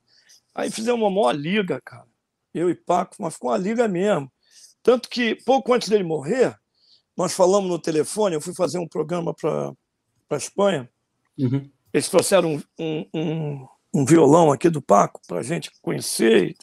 [0.55, 2.07] Aí fizemos uma maior liga, cara.
[2.53, 4.31] Eu e Paco, mas ficou uma liga mesmo.
[4.83, 6.57] Tanto que, pouco antes dele morrer,
[7.17, 9.73] nós falamos no telefone, eu fui fazer um programa para
[10.31, 10.89] a Espanha.
[11.39, 11.69] Uhum.
[11.93, 16.55] Eles trouxeram um, um, um, violão aqui do Paco para a gente conhecer.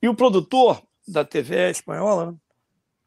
[0.00, 2.38] E o produtor da TV espanhola né,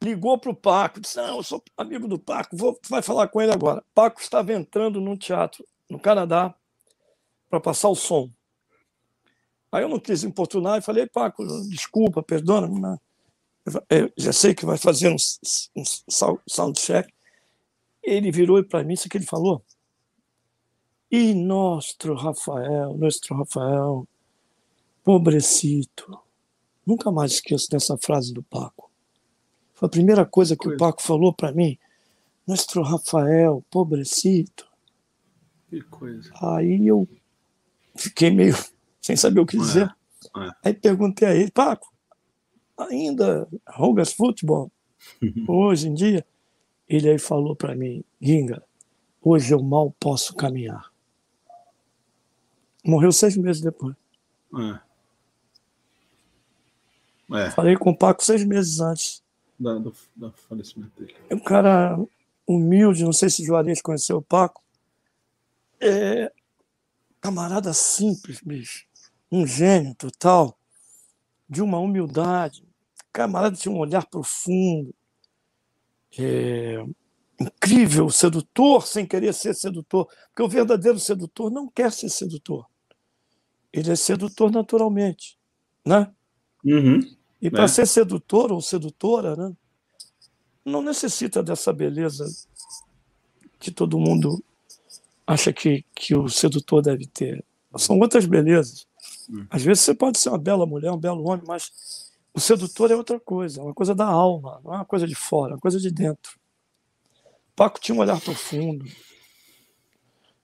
[0.04, 3.42] ligou para o Paco, disse: Não, eu sou amigo do Paco, vou, vai falar com
[3.42, 3.84] ele agora.
[3.94, 6.54] Paco estava entrando num teatro no Canadá,
[7.50, 8.30] para passar o som.
[9.72, 12.98] Aí eu não quis importunar e falei, Paco, desculpa, perdona-me, né?
[13.90, 15.16] eu já sei que vai fazer um,
[15.76, 15.84] um
[16.48, 17.08] sound check.
[18.02, 19.64] Ele virou para mim, isso que ele falou.
[21.12, 24.08] E nosso Rafael, nosso Rafael,
[25.04, 26.20] pobrecito.
[26.86, 28.90] Nunca mais esqueço dessa frase do Paco.
[29.74, 31.78] Foi a primeira coisa que o Paco falou para mim.
[32.46, 34.68] Nosso Rafael, pobrecito.
[35.70, 36.32] Que coisa.
[36.42, 37.08] Aí eu
[37.96, 38.56] fiquei meio
[39.02, 39.94] sem saber o que dizer.
[40.36, 40.52] É, é.
[40.66, 41.94] Aí perguntei a ele, Paco,
[42.78, 44.72] ainda Rugas Futebol,
[45.48, 46.26] hoje em dia?
[46.88, 48.64] Ele aí falou para mim, Ginga,
[49.22, 50.92] hoje eu mal posso caminhar.
[52.84, 53.96] Morreu seis meses depois.
[54.56, 54.90] É.
[57.32, 57.52] É.
[57.52, 59.22] Falei com o Paco seis meses antes.
[59.60, 61.16] Da, do, do falecimento dele.
[61.30, 61.98] É um cara
[62.48, 64.64] humilde, não sei se Juarez conheceu o Paco.
[65.80, 66.32] É,
[67.22, 68.88] camarada simples, bicho.
[69.32, 70.58] Um gênio total.
[71.48, 72.64] De uma humildade.
[73.12, 74.94] Camarada tinha um olhar profundo.
[76.18, 76.84] É,
[77.40, 80.08] incrível, sedutor, sem querer ser sedutor.
[80.28, 82.68] Porque o verdadeiro sedutor não quer ser sedutor.
[83.72, 85.38] Ele é sedutor naturalmente.
[85.86, 86.12] Né?
[86.64, 87.00] Uhum.
[87.42, 87.68] E para né?
[87.68, 89.56] ser sedutor ou sedutora, né,
[90.66, 92.26] não necessita dessa beleza
[93.60, 94.44] que todo mundo
[95.26, 97.44] acha que, que o sedutor deve ter.
[97.78, 98.88] São outras belezas.
[99.30, 99.46] Hum.
[99.50, 102.96] Às vezes você pode ser uma bela mulher, um belo homem, mas o sedutor é
[102.96, 105.62] outra coisa, é uma coisa da alma, não é uma coisa de fora, é uma
[105.62, 106.40] coisa de dentro.
[107.56, 108.86] Paco tinha um olhar profundo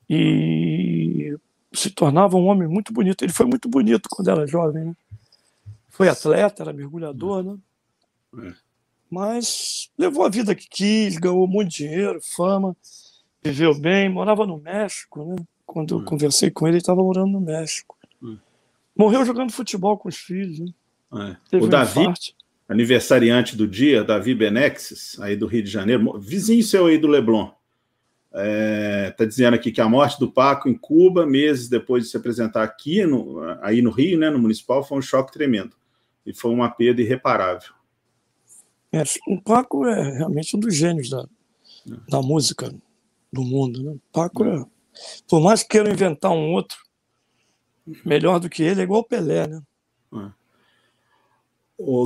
[0.09, 1.36] e
[1.73, 3.23] se tornava um homem muito bonito.
[3.23, 4.95] Ele foi muito bonito quando era jovem, né?
[5.89, 7.57] Foi atleta, era mergulhador, né?
[8.43, 8.53] É.
[9.09, 12.75] Mas levou a vida que quis, ganhou muito dinheiro, fama,
[13.41, 15.36] viveu bem, morava no México, né?
[15.65, 16.05] Quando eu é.
[16.05, 17.97] conversei com ele, ele estava morando no México.
[18.23, 18.36] É.
[18.95, 21.37] Morreu jogando futebol com os filhos, né?
[21.51, 21.57] É.
[21.57, 22.05] O Davi,
[22.67, 27.51] aniversariante do dia, Davi Benexes, aí do Rio de Janeiro, vizinho seu aí do Leblon.
[28.31, 32.17] Está é, dizendo aqui que a morte do Paco em Cuba, meses depois de se
[32.17, 35.75] apresentar aqui, no, aí no Rio, né, no Municipal, foi um choque tremendo
[36.25, 37.73] e foi uma perda irreparável.
[38.91, 41.25] É, o Paco é realmente um dos gênios da,
[41.89, 41.95] é.
[42.09, 42.73] da música
[43.31, 43.83] do mundo.
[43.83, 43.95] Né?
[44.11, 44.57] Paco é.
[44.57, 44.65] é.
[45.27, 46.77] Por mais que queiram inventar um outro
[48.05, 49.61] melhor do que ele, é igual o Pelé, né?
[50.13, 50.45] É.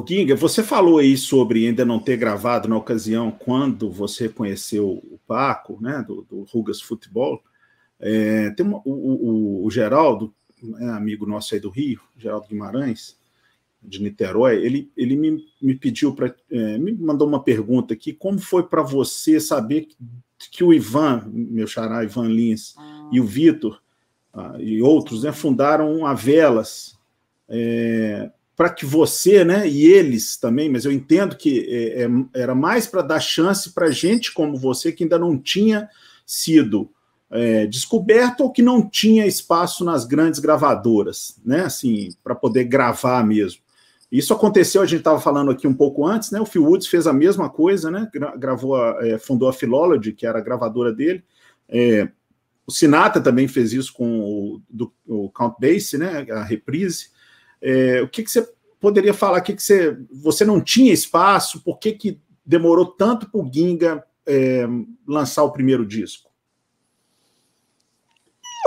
[0.07, 5.19] Ginga, você falou aí sobre ainda não ter gravado na ocasião quando você conheceu o
[5.27, 7.43] Paco, né, do, do Rugas Futebol.
[7.99, 13.19] É, tem uma, o, o, o, Geraldo, né, amigo nosso aí do Rio, Geraldo Guimarães,
[13.82, 16.36] de Niterói, ele, ele me, me pediu para.
[16.51, 19.95] É, me mandou uma pergunta aqui: como foi para você saber que,
[20.51, 22.75] que, o Ivan, meu xará, Ivan Lins,
[23.11, 23.82] e o Vitor
[24.59, 26.97] e outros né, fundaram a Velas
[27.47, 32.53] é, para que você, né, e eles também, mas eu entendo que é, é era
[32.53, 35.89] mais para dar chance para gente como você que ainda não tinha
[36.25, 36.89] sido
[37.31, 41.61] é, descoberto ou que não tinha espaço nas grandes gravadoras, né?
[41.61, 43.61] Assim, para poder gravar mesmo.
[44.11, 46.41] Isso aconteceu, a gente estava falando aqui um pouco antes, né?
[46.41, 48.09] O Phil Woods fez a mesma coisa, né?
[48.37, 51.23] Gravou, a, é, fundou a Philology, que era a gravadora dele.
[51.67, 52.09] É,
[52.70, 56.24] o Sinatra também fez isso com o, do, o Count Basie, né?
[56.30, 57.09] A reprise.
[57.59, 58.47] É, o que, que você
[58.80, 59.41] poderia falar?
[59.41, 61.63] Que, que você, você não tinha espaço?
[61.63, 64.67] Por que, que demorou tanto para o Ginga é,
[65.07, 66.30] lançar o primeiro disco?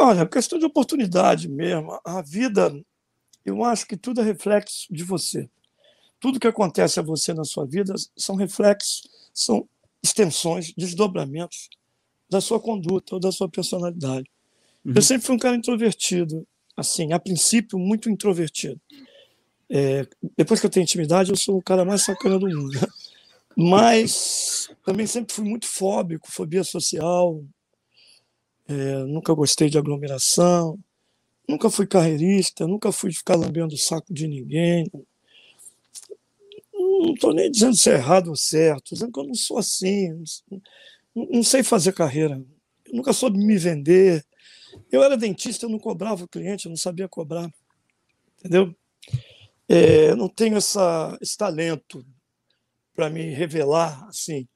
[0.01, 1.97] Olha, questão de oportunidade mesmo.
[2.05, 2.75] A vida
[3.45, 5.49] eu acho que tudo é reflexo de você.
[6.19, 9.69] Tudo que acontece a você na sua vida são reflexos, são
[10.03, 11.69] extensões, desdobramentos
[12.33, 14.27] da sua conduta ou da sua personalidade.
[14.85, 14.95] Uhum.
[14.97, 18.81] Eu sempre fui um cara introvertido, assim, a princípio, muito introvertido.
[19.69, 20.07] É,
[20.37, 22.79] depois que eu tenho intimidade, eu sou o cara mais sacana do mundo.
[23.55, 27.45] Mas também sempre fui muito fóbico, fobia social.
[28.67, 30.79] É, nunca gostei de aglomeração.
[31.47, 34.91] Nunca fui carreirista, nunca fui ficar lambendo o saco de ninguém.
[36.73, 40.23] Não estou nem dizendo se é errado ou certo, dizendo que eu não sou assim,
[41.15, 42.43] não, sei fazer carreira.
[42.87, 44.25] Eu nunca soube me vender.
[44.91, 47.51] Eu era dentista, eu não cobrava o cliente, eu não sabia cobrar.
[48.39, 48.75] Entendeu?
[49.69, 52.05] É, eu não tenho essa, esse talento
[52.95, 54.47] para me revelar assim.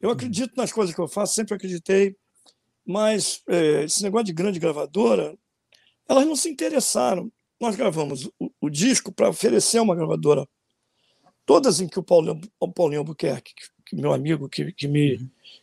[0.00, 2.16] Eu acredito nas coisas que eu faço, sempre acreditei,
[2.84, 5.36] mas é, esse negócio de grande gravadora,
[6.08, 7.30] elas não se interessaram.
[7.60, 10.48] Nós gravamos o, o disco para oferecer uma gravadora.
[11.44, 15.18] Todas em que o Paulinho, o Paulinho Albuquerque, que, que meu amigo que, que, me,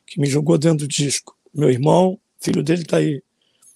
[0.06, 3.22] que me jogou dentro do disco, meu irmão, filho dele está aí,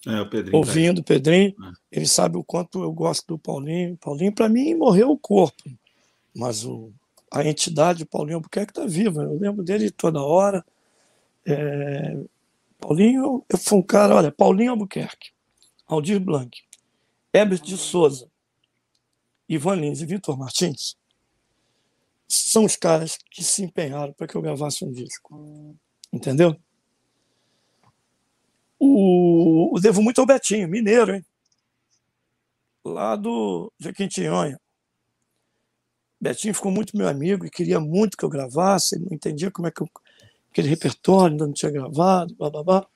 [0.06, 0.56] É, o Pedrinho.
[0.56, 1.54] Ouvindo o Pedrinho.
[1.62, 1.98] É.
[1.98, 3.96] Ele sabe o quanto eu gosto do Paulinho.
[3.96, 5.62] Paulinho, para mim, morreu o corpo.
[6.34, 6.92] Mas o,
[7.30, 9.22] a entidade Paulinho Albuquerque está viva.
[9.22, 10.64] Eu lembro dele toda hora.
[11.46, 12.16] É,
[12.80, 15.30] Paulinho, eu fui um cara, olha, Paulinho Albuquerque,
[15.86, 16.62] Aldir Blanc,
[17.32, 18.28] Herbert de Souza,
[19.48, 20.96] Ivan Lins e Vitor Martins
[22.34, 25.76] são os caras que se empenharam para que eu gravasse um disco.
[26.12, 26.56] Entendeu?
[28.78, 31.24] O, o devo muito ao Betinho, mineiro, hein?
[32.84, 34.58] Lá do Jequitinhonha.
[36.20, 39.68] Betinho ficou muito meu amigo e queria muito que eu gravasse, ele não entendia como
[39.68, 39.88] é que eu,
[40.50, 42.86] aquele repertório ainda não tinha gravado, blá, blá, blá.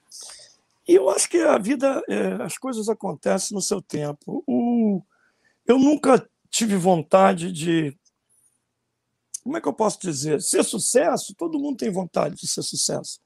[0.89, 4.45] E eu acho que a vida, é, as coisas acontecem no seu tempo.
[4.47, 5.03] O,
[5.67, 7.97] eu nunca tive vontade de.
[9.47, 10.43] Como é que eu posso dizer?
[10.43, 13.21] Ser sucesso, todo mundo tem vontade de ser sucesso.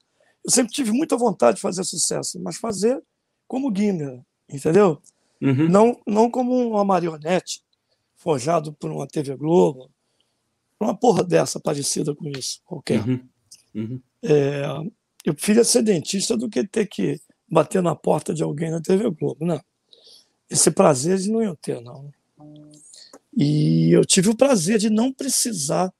[0.44, 3.02] Eu sempre tive muita vontade de fazer sucesso, mas fazer
[3.48, 5.00] como Guimer, entendeu?
[5.40, 5.66] Uhum.
[5.70, 7.62] Não, não como uma marionete
[8.16, 9.90] forjado por uma TV Globo,
[10.78, 13.02] uma porra dessa parecida com isso, qualquer.
[13.08, 13.28] Uhum.
[13.74, 14.02] Uhum.
[14.22, 14.64] É,
[15.24, 17.18] eu prefiro ser dentista do que ter que
[17.48, 19.42] bater na porta de alguém na TV Globo.
[19.42, 19.58] Não.
[20.50, 22.12] Esse prazer eles não iam ter, não.
[23.34, 25.90] E eu tive o prazer de não precisar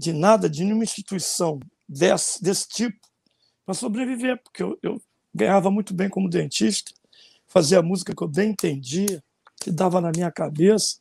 [0.00, 2.98] de nada, de nenhuma instituição desse, desse tipo,
[3.66, 5.02] para sobreviver, porque eu, eu
[5.34, 6.90] ganhava muito bem como dentista,
[7.46, 9.22] fazia música que eu bem entendia,
[9.60, 10.96] que dava na minha cabeça,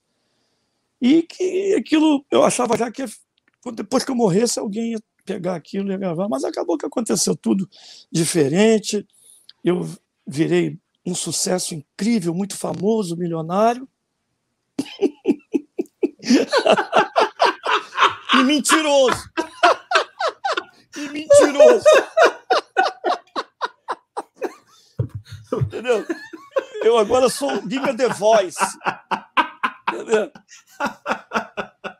[1.02, 3.06] e que aquilo eu achava já que
[3.74, 7.38] depois que eu morresse alguém ia pegar aquilo e ia gravar, mas acabou que aconteceu
[7.38, 7.70] tudo
[8.12, 9.08] diferente.
[9.64, 9.89] Eu
[10.28, 13.88] virei um sucesso incrível, muito famoso, milionário.
[18.40, 19.30] e mentiroso.
[20.96, 21.86] e mentiroso.
[25.54, 26.06] Entendeu?
[26.84, 28.60] Eu agora sou Giga The Voice.
[29.92, 30.32] Entendeu?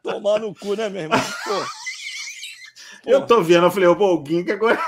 [0.04, 1.20] Tomar no cu, né, meu irmão?
[1.20, 1.80] Pô.
[3.04, 3.10] Pô.
[3.10, 4.80] Eu tô vendo, eu falei, pô, o Giga agora.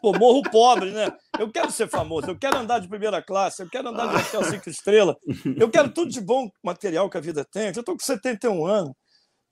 [0.00, 1.12] Pô, morro pobre, né?
[1.38, 4.44] Eu quero ser famoso, eu quero andar de primeira classe, eu quero andar de hotel
[4.44, 5.16] cinco estrelas,
[5.56, 7.72] eu quero tudo de bom material que a vida tem.
[7.74, 8.92] Eu tô com 71 anos.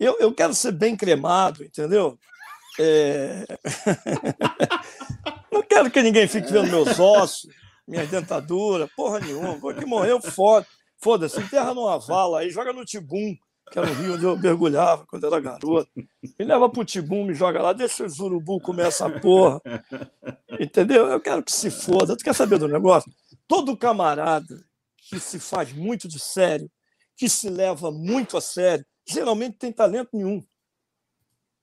[0.00, 2.18] Eu, eu quero ser bem cremado, entendeu?
[2.78, 3.44] É...
[5.52, 7.46] Não quero que ninguém fique vendo meus ossos,
[7.86, 9.58] minha dentadura, porra nenhuma.
[9.58, 10.66] Vou que morreu, foda.
[11.02, 13.34] Foda-se, enterra numa vala aí, joga no Tibum,
[13.70, 15.90] que era o rio onde eu mergulhava quando era garoto.
[15.94, 19.60] Me leva pro Tibum, me joga lá, deixa os urubu comer essa porra.
[20.58, 21.06] Entendeu?
[21.06, 22.16] Eu quero que se foda.
[22.16, 23.10] Tu quer saber do negócio?
[23.48, 24.62] Todo camarada
[24.96, 26.70] que se faz muito de sério,
[27.16, 30.44] que se leva muito a sério, geralmente tem talento nenhum.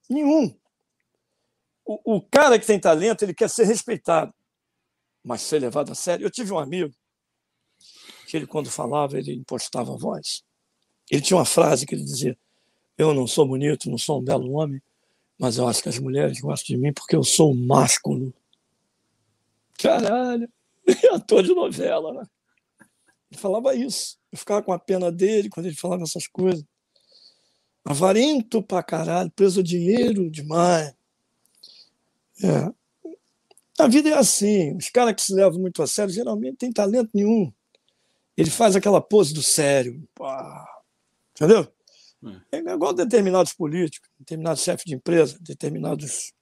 [0.09, 0.55] Nenhum.
[1.85, 4.33] O, o cara que tem talento, ele quer ser respeitado,
[5.23, 6.25] mas ser levado a sério.
[6.25, 6.93] Eu tive um amigo
[8.27, 10.43] que ele, quando falava, ele impostava a voz.
[11.09, 12.37] Ele tinha uma frase que ele dizia:
[12.97, 14.81] Eu não sou bonito, não sou um belo homem,
[15.39, 18.33] mas eu acho que as mulheres gostam de mim porque eu sou másculo.
[19.79, 20.51] Caralho,
[21.13, 22.23] ator de novela, né?
[23.31, 24.17] Ele falava isso.
[24.31, 26.65] Eu ficava com a pena dele quando ele falava essas coisas.
[27.87, 30.93] Avarento pra caralho, preso dinheiro demais.
[32.43, 32.69] É.
[33.79, 34.75] A vida é assim.
[34.75, 37.49] Os caras que se levam muito a sério geralmente têm talento nenhum.
[38.35, 40.05] Ele faz aquela pose do sério.
[40.13, 40.67] Pá.
[41.31, 41.65] Entendeu?
[42.51, 42.57] É.
[42.57, 46.33] é igual determinados políticos, determinados chefes de empresa, determinados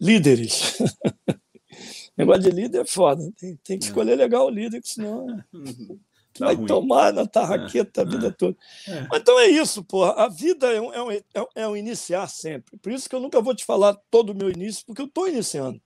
[0.00, 0.78] líderes.
[2.16, 3.30] Negócio de líder é foda.
[3.36, 3.88] Tem, tem que é.
[3.88, 5.26] escolher legal o líder, que senão
[6.42, 6.46] é...
[6.46, 6.66] vai ruim.
[6.66, 8.04] tomar na tarraqueta é.
[8.04, 8.56] a vida toda.
[8.88, 9.16] É.
[9.16, 10.12] Então é isso, porra.
[10.12, 12.76] A vida é um, é, um, é um iniciar sempre.
[12.78, 15.28] Por isso que eu nunca vou te falar todo o meu início, porque eu estou
[15.28, 15.80] iniciando.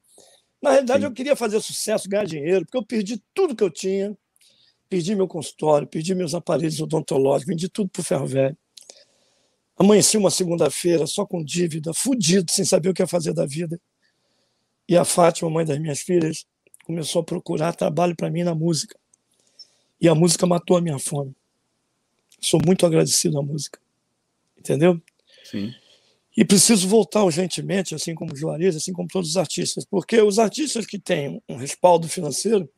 [0.61, 1.07] Na realidade, Sim.
[1.07, 4.16] eu queria fazer sucesso, ganhar dinheiro, porque eu perdi tudo que eu tinha
[4.88, 8.57] Perdi meu consultório, perdi meus aparelhos odontológicos, vendi tudo para o ferro velho.
[9.76, 13.78] Amanheci uma segunda-feira só com dívida, fudido, sem saber o que ia fazer da vida.
[14.88, 16.46] E a Fátima, mãe das minhas filhas,
[16.84, 18.99] começou a procurar trabalho para mim na música.
[20.01, 21.34] E a música matou a minha fome.
[22.40, 23.80] Sou muito agradecido à música.
[24.57, 25.01] Entendeu?
[25.44, 25.72] Sim.
[26.36, 30.38] E preciso voltar urgentemente, assim como o Juarez, assim como todos os artistas, porque os
[30.38, 32.70] artistas que têm um respaldo financeiro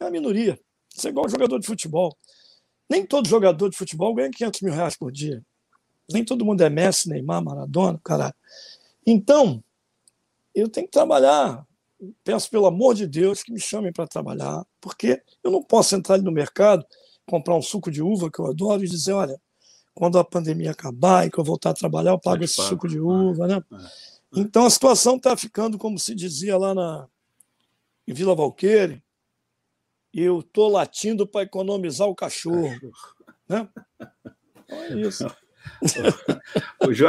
[0.00, 0.58] é a minoria.
[0.92, 2.16] Isso é igual jogador de futebol.
[2.90, 5.44] Nem todo jogador de futebol ganha 500 mil reais por dia.
[6.10, 8.34] Nem todo mundo é Messi, Neymar, Maradona, caralho.
[9.06, 9.62] Então,
[10.54, 11.64] eu tenho que trabalhar.
[12.22, 16.14] Peço, pelo amor de Deus, que me chamem para trabalhar, porque eu não posso entrar
[16.14, 16.84] ali no mercado,
[17.26, 19.40] comprar um suco de uva que eu adoro e dizer: olha,
[19.94, 22.68] quando a pandemia acabar e que eu voltar a trabalhar, eu pago esse pago.
[22.68, 23.62] suco de uva, né?
[23.72, 24.40] É, é.
[24.40, 27.08] Então a situação está ficando como se dizia lá na,
[28.06, 29.02] em Vila Valqueire,
[30.14, 32.68] eu tô latindo para economizar o cachorro.
[33.48, 33.66] Né?
[34.66, 35.26] Então é isso.
[36.86, 37.06] o, Ju...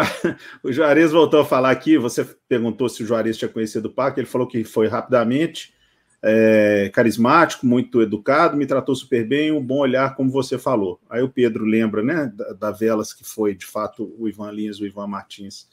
[0.63, 1.97] o Juarez voltou a falar aqui.
[1.97, 4.19] Você perguntou se o Juarez tinha conhecido o Paco.
[4.19, 5.73] Ele falou que foi rapidamente,
[6.21, 10.99] é, carismático, muito educado, me tratou super bem, um bom olhar, como você falou.
[11.09, 14.79] Aí o Pedro lembra, né, da, da Velas, que foi de fato o Ivan Lins,
[14.79, 15.67] o Ivan Martins,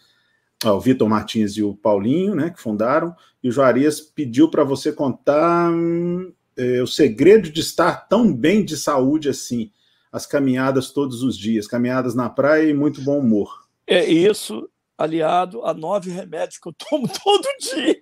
[0.64, 3.14] ó, o Vitor Martins e o Paulinho, né, que fundaram.
[3.42, 8.64] E o Juarez pediu para você contar hum, é, o segredo de estar tão bem
[8.64, 9.70] de saúde assim
[10.12, 13.66] as caminhadas todos os dias, caminhadas na praia e muito bom humor.
[13.86, 18.00] É isso, aliado a nove remédios que eu tomo todo dia.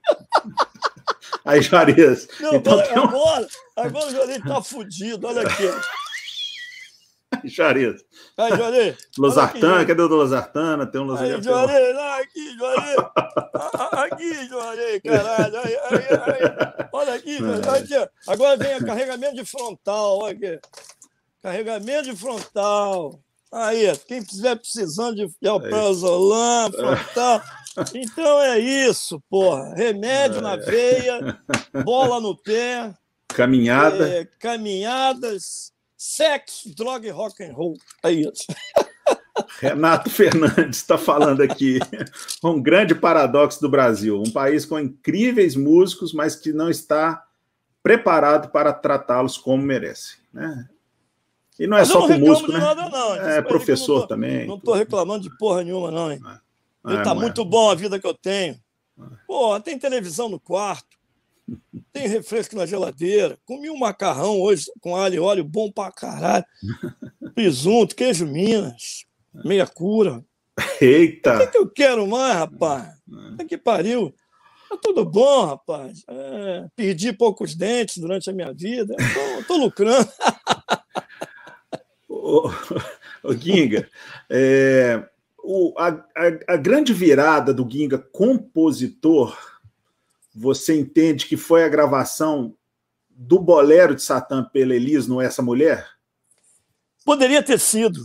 [1.44, 2.28] Aí, Juarez.
[2.40, 3.05] Não, então, agora, um...
[3.05, 5.68] agora, agora o Juarez tá fudido, olha aqui.
[7.44, 8.05] Juarez.
[8.36, 8.96] Aí, Juarez.
[9.18, 10.86] Losartana, cadê o do Losartana?
[10.86, 11.34] Tem um Losartana.
[11.34, 12.96] Aí, aqui, Juarez.
[13.92, 15.59] aqui, Juarez, caralho.
[15.59, 16.88] Aí, aí, aí.
[16.92, 17.76] Olha aqui, é.
[17.76, 20.61] aqui, Agora vem o carregamento de frontal, olha aqui.
[21.45, 23.20] Carregamento de frontal.
[23.53, 27.42] Aí, quem estiver precisando de alprazolam, é frontal.
[27.92, 29.74] Então é isso, porra.
[29.74, 30.40] Remédio é.
[30.40, 31.40] na veia,
[31.84, 32.95] bola no pé.
[33.26, 34.09] Caminhada.
[34.09, 37.76] É, caminhadas, sexo, droga e rock and roll.
[38.05, 38.47] É isso.
[39.59, 41.80] Renato Fernandes está falando aqui.
[42.45, 44.22] Um grande paradoxo do Brasil.
[44.24, 47.24] Um país com incríveis músicos, mas que não está
[47.82, 50.18] preparado para tratá-los como merece.
[50.32, 50.68] Né?
[51.59, 52.59] E não é Mas só com músico, né?
[52.59, 53.14] Nada, não.
[53.14, 54.46] É professor tô, também.
[54.46, 56.20] Não estou reclamando de porra nenhuma, não, hein?
[56.86, 57.44] É, tá é, muito é.
[57.44, 58.59] bom a vida que eu tenho.
[59.26, 60.96] Pô, tem televisão no quarto,
[61.92, 66.44] tem refresco na geladeira, comi um macarrão hoje com alho e óleo bom pra caralho,
[67.34, 69.05] presunto, queijo Minas,
[69.44, 70.24] meia cura.
[70.80, 71.36] Eita!
[71.36, 72.94] O que, que eu quero mais, rapaz?
[73.38, 74.14] É que pariu.
[74.68, 76.05] Tá tudo bom, rapaz.
[76.09, 78.94] É, perdi poucos dentes durante a minha vida.
[78.96, 80.09] Tô, tô lucrando.
[82.25, 82.51] o,
[83.22, 83.89] o Ginga,
[84.31, 85.07] é,
[85.43, 89.37] o, a, a, a, grande virada do Ginga compositor,
[90.35, 92.57] você entende que foi a gravação
[93.11, 95.87] do Bolero de Satã pela Elis no Essa Mulher?
[97.05, 98.01] Poderia ter sido.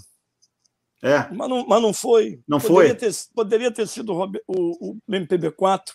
[1.02, 1.28] É.
[1.32, 2.42] Mas não, mas não foi.
[2.46, 2.96] Não poderia foi?
[2.96, 5.94] Ter, poderia ter sido o, o, o MPB4,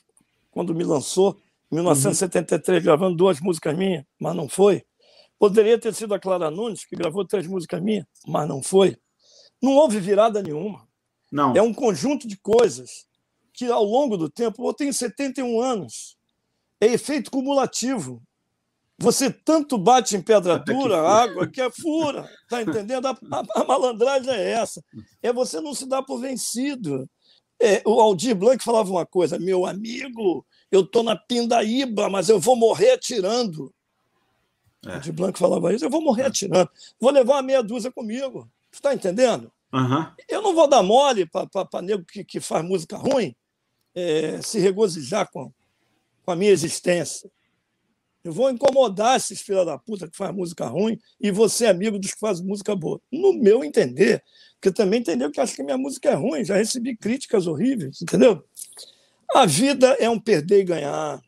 [0.51, 1.39] quando me lançou,
[1.71, 2.85] em 1973, uhum.
[2.85, 4.83] gravando duas músicas minhas, mas não foi.
[5.45, 8.97] Poderia ter sido a Clara Nunes, que gravou três músicas minhas, mas não foi.
[9.63, 10.89] Não houve virada nenhuma.
[11.31, 11.55] Não.
[11.55, 13.05] É um conjunto de coisas
[13.53, 16.17] que, ao longo do tempo, eu tenho 71 anos,
[16.81, 18.23] é efeito cumulativo.
[18.97, 22.27] Você tanto bate em pedra dura, água, que é fura.
[22.49, 23.07] Tá entendendo?
[23.07, 24.83] A, a, a, malandragem é essa.
[25.23, 27.07] É você não se dar por vencido.
[27.61, 32.41] É, o Aldir Blanc falava uma coisa: meu amigo, eu estou na pindaíba, mas eu
[32.41, 33.71] vou morrer atirando.
[34.87, 34.99] É.
[34.99, 36.27] De Blanco falava isso, eu vou morrer é.
[36.27, 36.71] atirando.
[37.01, 38.49] Vou levar uma meia dúzia comigo.
[38.71, 39.51] Você está entendendo?
[39.73, 40.07] Uhum.
[40.29, 43.35] Eu não vou dar mole para nego que, que faz música ruim
[43.95, 45.53] é, se regozijar com,
[46.25, 47.31] com a minha existência.
[48.23, 52.13] Eu vou incomodar esses filhos da puta que faz música ruim e você amigo dos
[52.13, 53.01] que fazem música boa.
[53.13, 54.25] No meu entender.
[54.55, 56.43] Porque também entendeu que acho que minha música é ruim.
[56.43, 58.43] Já recebi críticas horríveis, entendeu?
[59.35, 61.21] A vida é um perder e ganhar.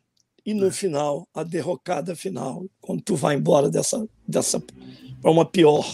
[0.47, 4.63] E no final, a derrocada final, quando tu vai embora dessa, dessa
[5.21, 5.85] para uma pior.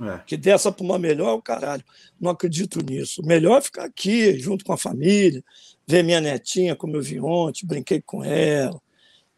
[0.00, 0.18] É.
[0.26, 1.84] Que dessa para uma melhor é o caralho.
[2.18, 3.22] Não acredito nisso.
[3.22, 5.44] Melhor é ficar aqui, junto com a família,
[5.86, 8.80] ver minha netinha, como eu vi ontem, brinquei com ela.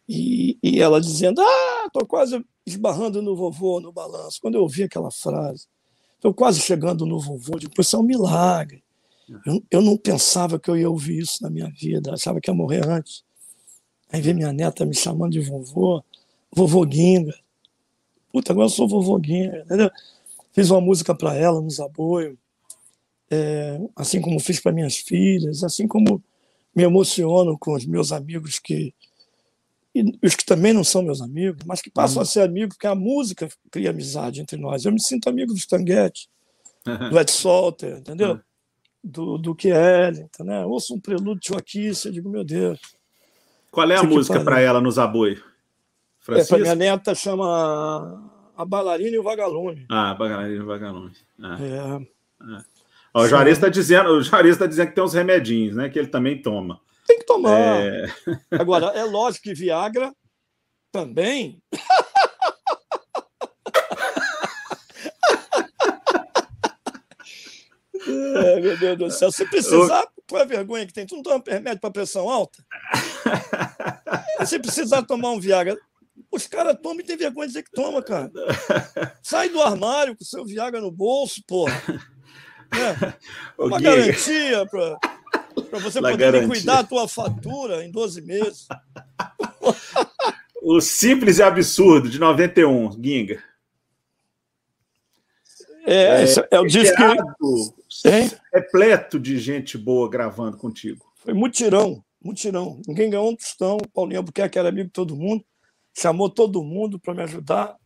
[0.09, 4.39] E, e ela dizendo: Ah, estou quase esbarrando no vovô no balanço.
[4.41, 5.67] Quando eu ouvi aquela frase,
[6.15, 8.85] estou quase chegando no vovô, depois isso é um milagre.
[9.29, 9.51] É.
[9.51, 12.55] Eu, eu não pensava que eu ia ouvir isso na minha vida, achava que ia
[12.55, 13.25] morrer antes.
[14.13, 16.03] Aí vem minha neta me chamando de vovô,
[16.53, 17.35] vovô Guinga.
[18.33, 19.91] Puta, agora eu sou vovô Guinga, entendeu?
[20.53, 22.37] Fiz uma música para ela nos aboios,
[23.31, 26.23] é, assim como fiz para minhas filhas, assim como
[26.75, 28.95] me emociono com os meus amigos que
[30.21, 32.23] os que também não são meus amigos, mas que passam uhum.
[32.23, 34.85] a ser amigos, porque a música cria amizade entre nós.
[34.85, 36.29] Eu me sinto amigo do Stanguete,
[36.85, 37.11] uhum.
[37.11, 38.33] do Ed Solter, entendeu?
[38.33, 38.41] Uhum.
[39.05, 40.69] Do, do Kiel, entendeu?
[40.69, 42.81] Ouço um prelúdio de Joaquim, eu digo, meu Deus,
[43.75, 45.43] qual é a música para ela nos aboi?
[46.29, 49.85] É, para minha neta chama A Bailarina e o Vagalume.
[49.91, 51.13] Ah, A Bailarina e o Vagalume.
[51.43, 51.59] Ah.
[51.61, 51.67] É.
[52.55, 52.63] é.
[53.13, 55.89] Ó, o Juarez está dizendo, o Juarez tá dizendo que tem uns remedinhos, né?
[55.89, 56.81] Que ele também toma.
[57.07, 57.51] Tem que tomar.
[57.59, 58.07] É...
[58.59, 60.13] Agora, é lógico que Viagra
[60.91, 61.61] também.
[68.07, 69.31] é, meu Deus do céu.
[69.31, 71.07] Se precisar, qual é a vergonha que tem?
[71.07, 72.65] Tu não toma remédio para pressão alta?
[74.47, 75.77] Se precisar tomar um Viagra,
[76.31, 78.31] Os caras tomam e tem vergonha de dizer que toma, cara.
[79.23, 81.75] Sai do armário com o seu Viagra no bolso, porra.
[82.75, 83.15] É.
[83.57, 83.85] Uma Gui.
[83.85, 86.55] garantia para você La poder garantia.
[86.55, 88.67] liquidar a tua fatura em 12 meses.
[90.61, 93.41] o Simples e Absurdo, de 91, Ginga.
[95.87, 97.84] É, é, é o disco que...
[98.53, 101.05] repleto de gente boa gravando contigo.
[101.17, 102.81] Foi mutirão, mutirão.
[102.87, 103.79] Ninguém ganhou um tostão.
[103.93, 105.45] Paulinho Albuquerque era amigo de todo mundo,
[105.97, 107.77] chamou todo mundo para me ajudar.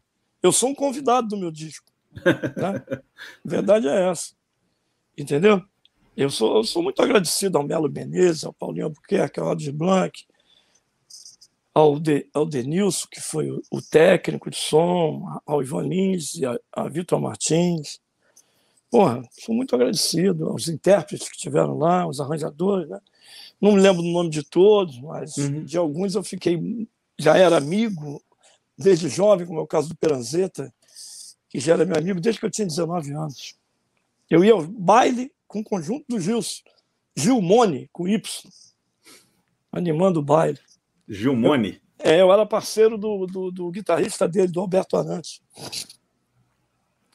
[0.43, 1.87] Eu sou um convidado do meu disco.
[2.15, 2.83] Né?
[3.45, 4.35] A verdade é essa.
[5.17, 5.63] Entendeu?
[6.17, 10.27] Eu sou, eu sou muito agradecido ao Melo Menezes, ao Paulinho Albuquerque, ao Aldir Blanc,
[11.73, 16.83] ao, de, ao Denilson, que foi o, o, técnico de som, ao Ivan Lins, a,
[16.83, 18.01] a Vitor Martins.
[18.91, 22.99] Porra, sou muito agradecido aos intérpretes que estiveram lá, os arranjadores, né?
[23.61, 25.65] Não me lembro do nome de todos, mas uhum.
[25.65, 28.23] de alguns eu fiquei, já era amigo
[28.77, 30.73] desde jovem, como é o caso do Peranzeta,
[31.49, 33.57] que já era meu amigo desde que eu tinha 19 anos.
[34.31, 36.63] Eu ia ao baile com o conjunto do Gilson,
[37.17, 38.23] Gilmone, com Y,
[39.73, 40.61] animando o baile.
[41.09, 41.81] Gilmone?
[41.99, 45.41] Eu, é, eu era parceiro do, do, do, guitarrista dele, do Alberto Arantes.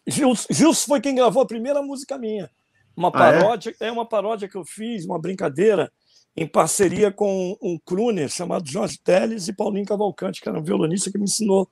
[0.07, 2.49] Gilson, Gilson foi quem gravou a primeira música minha.
[2.95, 3.87] Uma paródia, ah, é?
[3.87, 3.91] é?
[3.91, 5.91] uma paródia que eu fiz, uma brincadeira,
[6.35, 11.11] em parceria com um crooner chamado Jorge Teles e Paulinho Cavalcante, que era um violonista
[11.11, 11.69] que me ensinou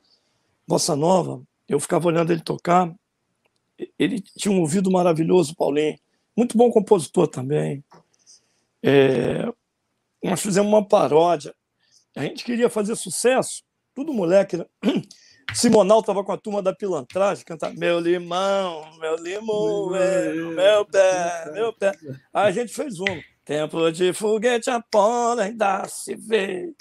[0.67, 1.41] bossa nova.
[1.67, 2.93] Eu ficava olhando ele tocar.
[3.97, 5.97] Ele tinha um ouvido maravilhoso, Paulinho.
[6.35, 7.83] Muito bom compositor também.
[8.83, 9.45] É,
[10.23, 11.53] nós fizemos uma paródia
[12.15, 13.63] a gente queria fazer sucesso,
[13.95, 14.57] tudo moleque.
[14.57, 14.65] Né?
[15.53, 21.73] Simonal estava com a turma da pilantragem, cantando Meu limão, meu limão, meu pé, meu
[21.73, 21.91] pé.
[22.33, 23.21] Aí a gente fez um.
[23.43, 26.73] Tempo de foguete a pole ainda se vê.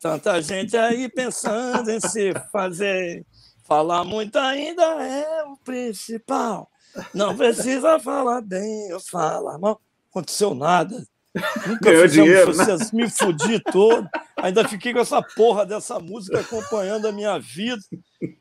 [0.00, 3.24] Tanta gente aí pensando em se fazer.
[3.64, 6.70] Falar muito ainda é o principal.
[7.14, 9.80] Não precisa falar bem ou falar mal.
[10.10, 11.06] Aconteceu nada.
[11.66, 12.64] Nunca Ganhou dinheiro, né?
[12.92, 14.08] me fudi todo.
[14.36, 17.80] Ainda fiquei com essa porra dessa música acompanhando a minha vida.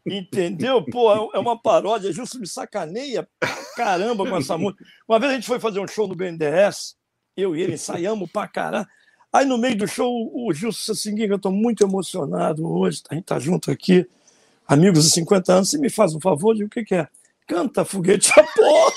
[0.06, 0.84] Entendeu?
[0.86, 2.12] Pô, é uma paródia.
[2.12, 3.28] Justo me sacaneia
[3.76, 4.84] caramba com essa música.
[5.08, 6.96] Uma vez a gente foi fazer um show no BNDES,
[7.36, 8.88] eu e ele ensaiamos pra caramba.
[9.32, 13.16] Aí no meio do show, o Gilson disse assim: eu estou muito emocionado hoje, a
[13.16, 14.08] gente tá junto aqui,
[14.66, 15.70] amigos de 50 anos.
[15.70, 16.56] Você me faz um favor?
[16.56, 17.08] de o que, que é?
[17.46, 18.94] Canta foguete a porra!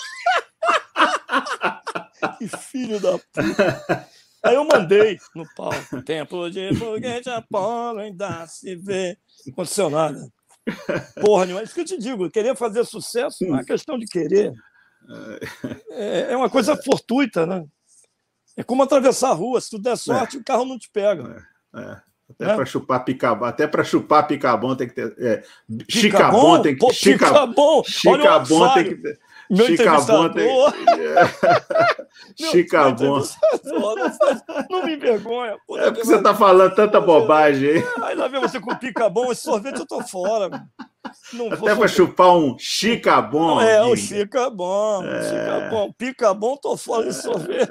[2.39, 4.09] que filho da puta.
[4.43, 6.03] Aí eu mandei no palco.
[6.03, 9.19] Tempo de foguete Apolo ainda se vê.
[9.51, 10.19] Aconteceu nada.
[11.21, 11.63] Porra nenhuma.
[11.63, 14.53] Isso que eu te digo, querer fazer sucesso não é questão de querer.
[15.91, 17.65] É, é uma coisa fortuita, né?
[18.57, 19.61] É como atravessar a rua.
[19.61, 20.41] Se tu der sorte, é.
[20.41, 21.47] o carro não te pega.
[21.75, 21.81] É.
[21.81, 22.11] é.
[22.31, 22.55] Até é?
[22.55, 25.15] para chupar picabão, até para chupar picabão tem que ter.
[25.19, 25.43] É,
[25.89, 26.95] chicabon tem que ter.
[26.95, 29.19] Chicabon, chicabon tem que ter.
[29.51, 30.49] Meu Chicabon tem...
[32.37, 33.23] Chicabon.
[34.71, 35.57] Não me envergonha.
[35.67, 37.85] Pô, é porque você está falando tanta bobagem aí.
[38.03, 40.49] Aí lá vem você com picabon, esse sorvete eu tô fora.
[41.33, 43.61] Não Até para chupar um chicabon.
[43.61, 45.05] É, o chicabon.
[45.05, 45.23] É...
[45.23, 45.93] Chicabon.
[45.99, 47.69] Picabon, tô fora de sorvete.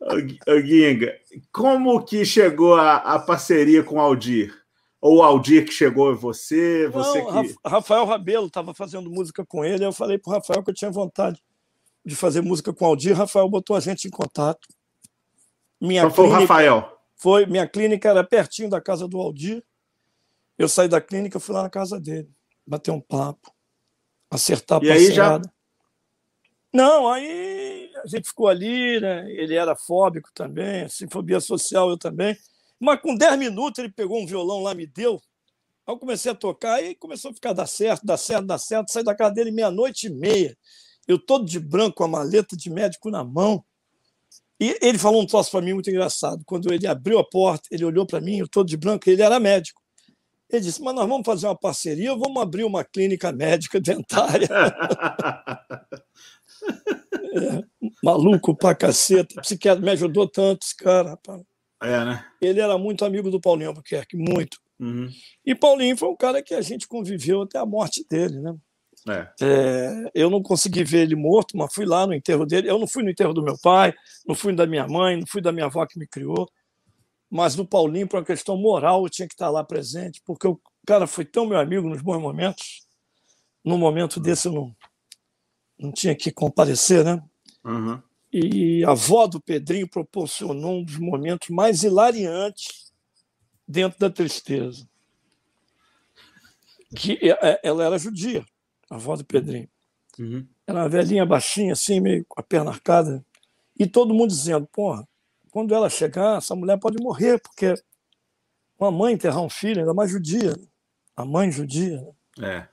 [0.00, 1.12] Ô, Guinga,
[1.52, 4.54] como que chegou a, a parceria com o Aldir?
[5.00, 6.88] Ou o Aldir que chegou você?
[6.88, 7.54] você Não, que...
[7.64, 9.84] Rafael Rabelo estava fazendo música com ele.
[9.84, 11.40] Eu falei para o Rafael que eu tinha vontade
[12.04, 13.16] de fazer música com o Aldir.
[13.16, 14.66] Rafael botou a gente em contato.
[15.80, 16.98] Minha então foi o Rafael?
[17.16, 17.46] Foi.
[17.46, 19.62] Minha clínica era pertinho da casa do Aldir.
[20.58, 22.28] Eu saí da clínica, fui lá na casa dele,
[22.66, 23.52] bater um papo,
[24.28, 25.40] acertar a e aí já
[26.74, 29.30] Não, aí a gente ficou ali, né?
[29.30, 32.36] Ele era fóbico também, assim, fobia social eu também.
[32.80, 35.20] Mas com 10 minutos ele pegou um violão lá, me deu.
[35.86, 38.92] Aí eu comecei a tocar e começou a ficar dar certo, dar certo, dar certo.
[38.92, 40.56] Saí da casa dele meia-noite e meia.
[41.06, 43.64] Eu todo de branco, com a maleta de médico na mão.
[44.60, 46.44] E ele falou um troço para mim muito engraçado.
[46.44, 49.40] Quando ele abriu a porta, ele olhou para mim, eu todo de branco, ele era
[49.40, 49.80] médico.
[50.50, 54.48] Ele disse: Mas nós vamos fazer uma parceria, vamos abrir uma clínica médica dentária.
[57.34, 57.62] é,
[58.02, 61.42] maluco pra caceta, psiquiatra me ajudou tanto, esse cara, rapaz.
[61.82, 62.24] É, né?
[62.40, 64.58] Ele era muito amigo do Paulinho Albuquerque, muito.
[64.80, 65.08] Uhum.
[65.44, 68.54] E Paulinho foi um cara que a gente conviveu até a morte dele, né?
[69.08, 69.28] É.
[69.40, 72.68] É, eu não consegui ver ele morto, mas fui lá no enterro dele.
[72.68, 73.94] Eu não fui no enterro do meu pai,
[74.26, 76.48] não fui da minha mãe, não fui da minha avó que me criou.
[77.30, 80.58] Mas no Paulinho, por uma questão moral, eu tinha que estar lá presente, porque o
[80.86, 82.86] cara foi tão meu amigo nos bons momentos.
[83.64, 84.76] Num momento desse eu não,
[85.78, 87.22] não tinha que comparecer, né?
[87.64, 88.00] Uhum.
[88.32, 92.92] E a avó do Pedrinho proporcionou um dos momentos mais hilariantes
[93.66, 94.86] dentro da tristeza.
[96.96, 98.44] que é, ela era judia,
[98.90, 99.68] a avó do Pedrinho.
[100.18, 100.46] Uhum.
[100.66, 103.24] Era uma velhinha baixinha, assim, meio com a perna arcada.
[103.78, 105.06] E todo mundo dizendo, porra,
[105.50, 107.74] quando ela chegar, essa mulher pode morrer, porque
[108.78, 110.54] uma mãe enterrar um filho, ainda mais judia,
[111.16, 112.06] a mãe judia.
[112.40, 112.66] É.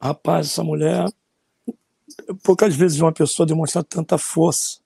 [0.00, 1.06] Rapaz, essa mulher,
[2.42, 4.78] poucas vezes uma pessoa demonstrar tanta força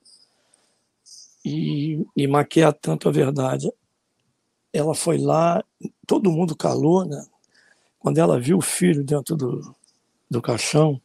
[1.45, 3.71] e, e maquiar tanto a verdade.
[4.73, 5.65] Ela foi lá,
[6.07, 7.25] todo mundo calou, né?
[7.99, 9.75] Quando ela viu o filho dentro do,
[10.31, 11.01] do caixão,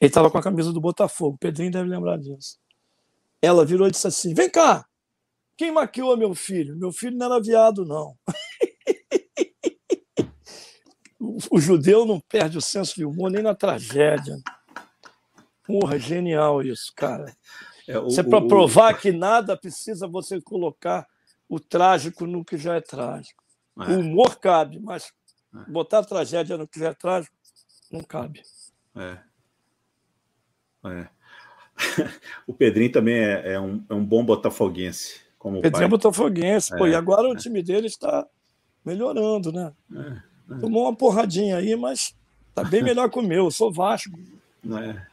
[0.00, 2.58] ele estava com a camisa do Botafogo, o Pedrinho deve lembrar disso.
[3.40, 4.86] Ela virou e disse assim: Vem cá,
[5.56, 6.76] quem maquiou meu filho?
[6.76, 8.16] Meu filho não era viado, não.
[11.50, 14.36] o judeu não perde o senso de humor nem na tragédia.
[15.64, 17.34] Porra, genial isso, cara.
[17.88, 18.96] É, o, é para provar o...
[18.96, 21.04] que nada precisa você colocar
[21.48, 23.42] o trágico no que já é trágico.
[23.76, 23.90] É.
[23.90, 25.12] O humor cabe, mas
[25.52, 25.68] é.
[25.68, 27.34] botar a tragédia no que já é trágico
[27.90, 28.42] não cabe.
[28.96, 29.18] É.
[30.84, 31.08] É.
[32.46, 35.20] o Pedrinho também é, é, um, é um bom botafoguense.
[35.38, 35.84] Como Pedrinho pai.
[35.84, 38.26] é botafoguense, pô, e é, agora o time dele está
[38.84, 39.72] melhorando, né?
[40.60, 42.14] Tomou uma porradinha aí, mas
[42.54, 43.46] tá bem melhor que o meu.
[43.46, 44.16] Eu sou Vasco.
[44.64, 45.11] É.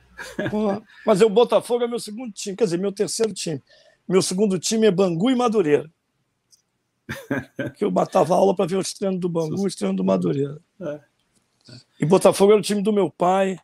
[1.05, 3.61] Mas o Botafogo é meu segundo time, quer dizer, meu terceiro time.
[4.07, 5.89] Meu segundo time é Bangu e Madureira.
[7.75, 10.59] Que eu matava aula para ver o treinos do Bangu e os treinos do Madureira.
[10.81, 10.99] É.
[11.99, 13.57] E Botafogo era o time do meu pai.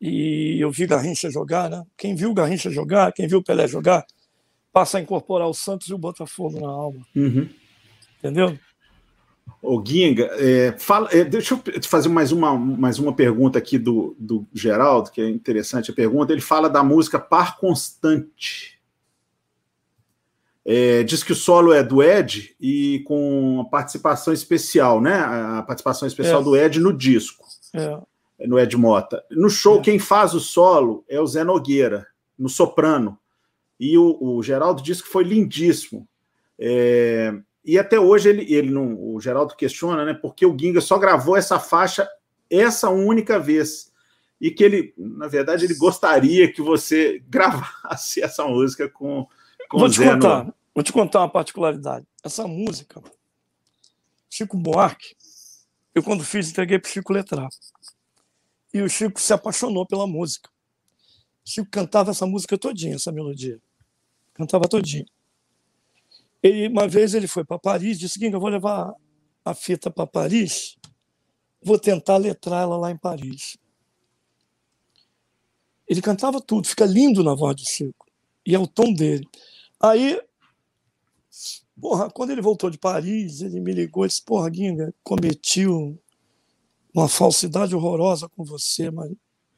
[0.00, 1.82] E eu vi Garrincha jogar, né?
[1.96, 4.06] Quem viu Garrincha jogar, quem viu Pelé jogar,
[4.72, 7.00] passa a incorporar o Santos e o Botafogo na alma.
[7.14, 7.48] Uhum.
[8.18, 8.58] Entendeu?
[9.62, 13.78] O Guinga, é, fala, é, deixa eu te fazer mais uma, mais uma pergunta aqui
[13.78, 16.32] do, do Geraldo, que é interessante a pergunta.
[16.32, 18.76] Ele fala da música Par Constante.
[20.64, 25.14] É, diz que o solo é do Ed e com a participação especial, né?
[25.14, 26.44] A participação especial é.
[26.44, 28.46] do Ed no disco, é.
[28.46, 29.24] no Ed Mota.
[29.30, 29.82] No show, é.
[29.82, 33.16] quem faz o solo é o Zé Nogueira, no soprano.
[33.78, 36.06] E o, o Geraldo disse que foi lindíssimo.
[36.58, 37.32] É,
[37.66, 40.14] e até hoje ele, ele não, o Geraldo questiona, né?
[40.14, 42.08] Porque o Ginga só gravou essa faixa
[42.48, 43.92] essa única vez.
[44.40, 49.26] E que ele, na verdade, ele gostaria que você gravasse essa música com,
[49.68, 50.54] com vou te contar.
[50.72, 52.06] Vou te contar uma particularidade.
[52.22, 53.02] Essa música,
[54.30, 55.16] Chico Buarque,
[55.92, 57.48] eu quando fiz, entreguei para o Chico letrar.
[58.72, 60.50] E o Chico se apaixonou pela música.
[61.44, 63.58] O Chico cantava essa música todinha, essa melodia.
[64.34, 65.06] Cantava todinha.
[66.42, 68.92] E uma vez ele foi para Paris, disse: que eu vou levar
[69.44, 70.76] a fita para Paris,
[71.62, 73.56] vou tentar letrar ela lá em Paris.
[75.88, 78.06] Ele cantava tudo, fica lindo na voz do Chico.
[78.44, 79.26] E é o tom dele.
[79.80, 80.20] Aí,
[81.80, 85.64] porra, quando ele voltou de Paris, ele me ligou e disse: Porra, Guinga, cometi
[86.94, 89.12] uma falsidade horrorosa com você, mas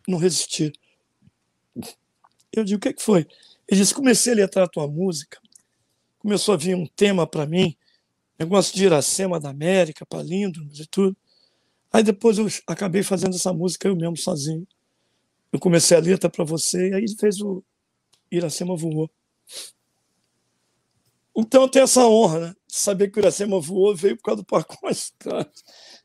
[0.07, 0.73] não resisti.
[2.53, 3.27] Eu digo: O que, que foi?
[3.67, 5.41] Ele disse: Comecei a letrar a tua música
[6.19, 7.77] começou a vir um tema para mim,
[8.39, 11.17] negócio de Iracema da América, palíndromos e tudo.
[11.93, 14.67] Aí depois eu acabei fazendo essa música eu mesmo sozinho.
[15.53, 17.63] Eu comecei a letra para você e aí fez o
[18.31, 19.11] Iracema voou.
[21.37, 22.55] Então eu tenho essa honra, né?
[22.67, 25.63] De saber que o Iracema voou veio por causa do par constante.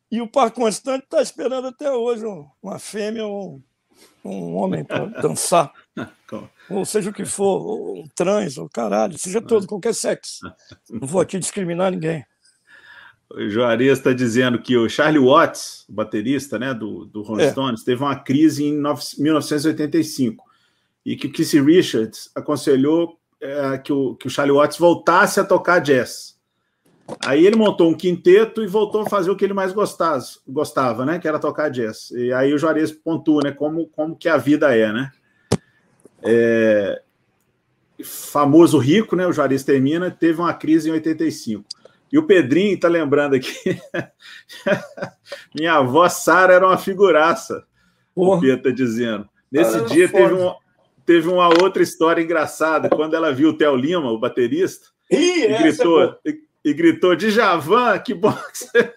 [0.09, 2.23] E o par constante está esperando até hoje
[2.61, 3.63] uma fêmea ou um
[4.55, 5.71] homem para dançar.
[6.69, 10.39] ou seja o que for, um trans, ou caralho, seja todo, qualquer sexo.
[10.89, 12.25] Não vou aqui discriminar ninguém.
[13.31, 17.51] O Juarez está dizendo que o Charlie Watts, baterista né, do, do Rolling é.
[17.51, 18.79] Stones, teve uma crise em
[19.17, 20.45] 1985
[21.05, 25.43] e que o Keith Richards aconselhou é, que, o, que o Charlie Watts voltasse a
[25.43, 26.32] tocar jazz.
[27.25, 31.05] Aí ele montou um quinteto e voltou a fazer o que ele mais gostava, gostava
[31.05, 31.19] né?
[31.19, 32.11] Que era tocar jazz.
[32.11, 33.51] E aí o Juarez pontua, né?
[33.51, 35.11] Como, como que a vida é, né?
[36.21, 37.01] É,
[38.03, 39.27] famoso rico, né?
[39.27, 41.65] O Juarez termina, teve uma crise em 85.
[42.11, 43.77] E o Pedrinho tá lembrando aqui.
[45.53, 47.65] Minha avó Sara era uma figuraça.
[48.15, 48.37] Porra.
[48.37, 49.27] O Pedro tá dizendo.
[49.51, 50.53] Nesse dia teve, um,
[51.05, 52.89] teve uma outra história engraçada.
[52.89, 56.03] Quando ela viu o Theo Lima, o baterista, Ih, e gritou.
[56.03, 56.33] É
[56.63, 58.93] e gritou: de Javan, que bom que você.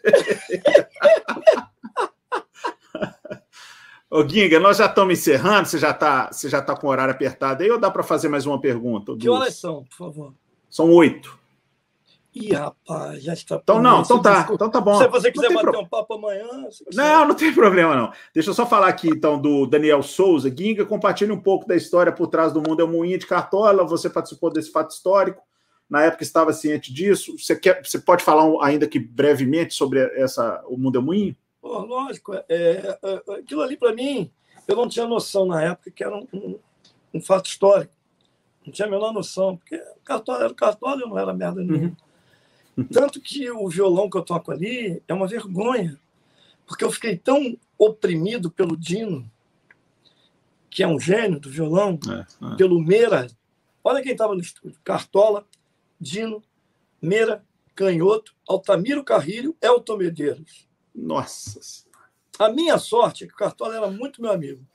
[4.08, 7.70] Ô, Ginga, nós já estamos encerrando, você já está tá com o horário apertado aí,
[7.70, 9.16] ou dá para fazer mais uma pergunta?
[9.16, 10.34] Que horas são, por favor?
[10.70, 11.36] São oito.
[12.32, 13.56] Ih, rapaz, já está.
[13.56, 14.98] Então, não, então tá, então tá bom.
[14.98, 15.80] Se você quiser bater pro...
[15.80, 16.46] um papo amanhã.
[16.92, 18.12] Não, não tem problema, não.
[18.32, 20.54] Deixa eu só falar aqui, então, do Daniel Souza.
[20.54, 22.82] Ginga, compartilhe um pouco da história por trás do mundo.
[22.82, 25.42] É um moinho de cartola, você participou desse fato histórico
[25.88, 27.38] na época estava ciente disso.
[27.38, 31.36] Você, quer, você pode falar ainda que brevemente sobre essa, o Mundo é Moinho?
[31.60, 32.34] Pô, lógico.
[32.34, 34.30] É, é, é aquilo ali, para mim,
[34.66, 36.58] eu não tinha noção na época que era um, um,
[37.14, 37.92] um, fato histórico.
[38.64, 41.96] Não tinha a menor noção, porque cartório era cartório, não era merda nenhuma.
[42.76, 42.84] Uhum.
[42.92, 45.98] Tanto que o violão que eu toco ali é uma vergonha,
[46.66, 49.30] porque eu fiquei tão oprimido pelo Dino,
[50.68, 52.56] que é um gênio do violão, é, é.
[52.56, 53.28] pelo Meira.
[53.82, 55.46] Olha quem estava no estúdio: Cartola,
[56.00, 56.42] Dino,
[57.00, 57.44] Meira,
[57.74, 60.66] Canhoto, Altamiro Carrilho, Elton Medeiros.
[60.94, 61.60] Nossa
[62.38, 64.66] A minha sorte é que o Cartola era muito meu amigo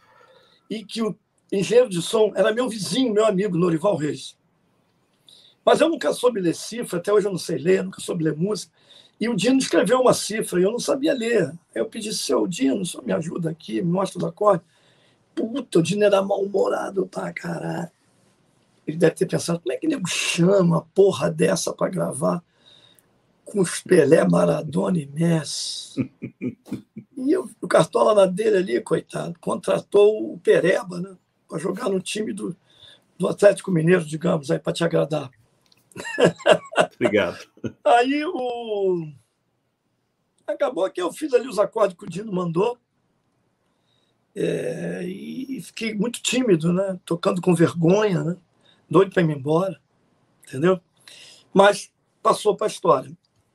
[0.70, 1.16] e que o
[1.52, 4.38] engenheiro de som era meu vizinho, meu amigo, Norival Reis.
[5.66, 8.36] Mas eu nunca soube ler cifra, até hoje eu não sei ler, nunca soube ler
[8.36, 8.74] música.
[9.20, 11.50] E o Dino escreveu uma cifra e eu não sabia ler.
[11.50, 14.64] Aí eu pedi, seu Dino, só me ajuda aqui, me mostra o acorde.
[15.36, 17.92] Puta, o Dino era mal-humorado pra caralho.
[18.92, 22.44] Ele deve ter pensado, como é que nego chama a porra dessa para gravar?
[23.52, 26.10] com os Pelé, Maradona e Messi.
[27.18, 31.18] E eu, o Cartola na dele ali, coitado, contratou o Pereba, né?
[31.50, 32.56] Para jogar no time do,
[33.18, 35.30] do Atlético Mineiro, digamos, aí para te agradar.
[36.96, 37.38] Obrigado.
[37.84, 39.12] Aí o.
[40.48, 42.78] Acabou que eu fiz ali os acordes que o Dino mandou.
[44.34, 46.98] É, e fiquei muito tímido, né?
[47.04, 48.38] Tocando com vergonha, né?
[48.92, 49.82] Doido para ir embora,
[50.48, 50.80] entendeu?
[51.52, 53.12] Mas passou para a história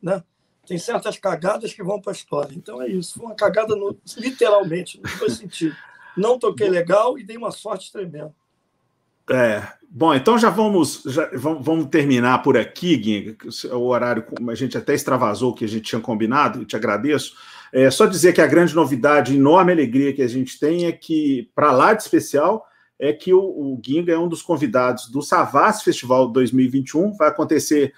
[0.07, 0.23] né?
[0.67, 2.55] Tem certas cagadas que vão para a história.
[2.55, 3.15] Então é isso.
[3.19, 5.77] Foi uma cagada no, literalmente, no dois sentidos.
[6.17, 8.35] Não toquei legal e dei uma sorte tremenda.
[9.29, 13.37] É, bom, então já vamos, já vamos, terminar por aqui, Guinga.
[13.73, 17.35] O horário, a gente até extravasou o que a gente tinha combinado, e te agradeço.
[17.73, 21.51] É só dizer que a grande novidade, enorme alegria que a gente tem é que,
[21.55, 22.67] para lá de especial,
[22.99, 27.17] é que o, o Guinga é um dos convidados do Savas Festival 2021.
[27.17, 27.93] Vai acontecer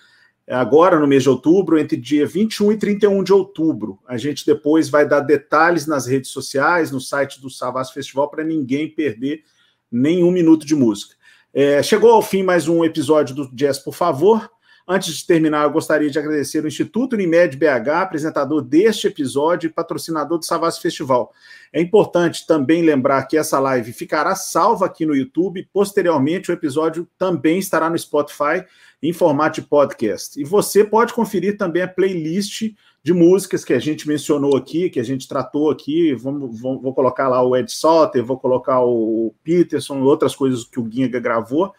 [0.47, 3.99] agora no mês de outubro, entre dia 21 e 31 de outubro.
[4.07, 8.43] A gente depois vai dar detalhes nas redes sociais, no site do Savas Festival, para
[8.43, 9.43] ninguém perder
[9.91, 11.15] nenhum minuto de música.
[11.53, 14.51] É, chegou ao fim mais um episódio do Jazz, por favor.
[14.91, 19.71] Antes de terminar, eu gostaria de agradecer o Instituto Unimed BH, apresentador deste episódio e
[19.71, 21.31] patrocinador do Savas Festival.
[21.71, 25.69] É importante também lembrar que essa live ficará salva aqui no YouTube.
[25.75, 28.65] Posteriormente, o episódio também estará no Spotify
[29.03, 30.41] em formato de podcast.
[30.41, 32.73] E você pode conferir também a playlist
[33.03, 36.15] de músicas que a gente mencionou aqui, que a gente tratou aqui.
[36.15, 40.91] Vamos, vou, colocar lá o Ed Soter, vou colocar o Peterson, outras coisas que o
[40.91, 41.75] Ginga gravou.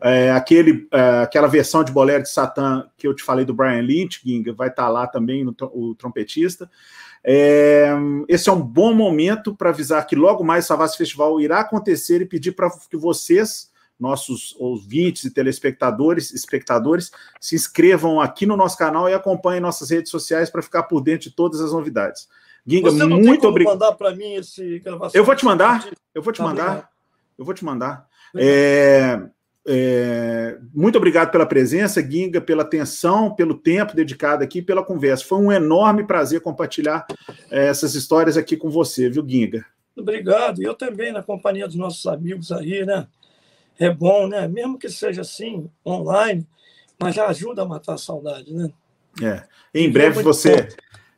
[0.00, 3.80] É, aquele, é, aquela versão de Bolero de Satã que eu te falei do Brian
[3.80, 6.70] Lynch, Ginga, vai estar tá lá também, no, o trompetista.
[7.26, 7.90] É,
[8.28, 12.20] esse é um bom momento para avisar que logo mais o Savassi Festival irá acontecer
[12.20, 18.76] e pedir para que vocês, nossos ouvintes e telespectadores, espectadores, se inscrevam aqui no nosso
[18.76, 22.28] canal e acompanhem nossas redes sociais para ficar por dentro de todas as novidades.
[22.66, 23.74] Ginga, Você não muito obrigado.
[23.74, 25.18] mandar para mim esse gravação?
[25.18, 25.88] Eu vou te mandar.
[26.14, 26.90] Eu vou te tá mandar.
[27.38, 28.06] Eu vou te mandar.
[28.36, 29.20] É,
[29.66, 35.24] é, muito obrigado pela presença, Guinga, pela atenção, pelo tempo dedicado aqui, pela conversa.
[35.24, 37.06] Foi um enorme prazer compartilhar
[37.50, 39.64] é, essas histórias aqui com você, viu, Guinga?
[39.96, 40.62] Obrigado.
[40.62, 43.06] Eu também, na companhia dos nossos amigos aí, né?
[43.78, 44.46] É bom, né?
[44.46, 46.46] Mesmo que seja assim, online,
[47.00, 48.70] mas já ajuda a matar a saudade, né?
[49.22, 49.44] É.
[49.74, 50.68] Em breve você.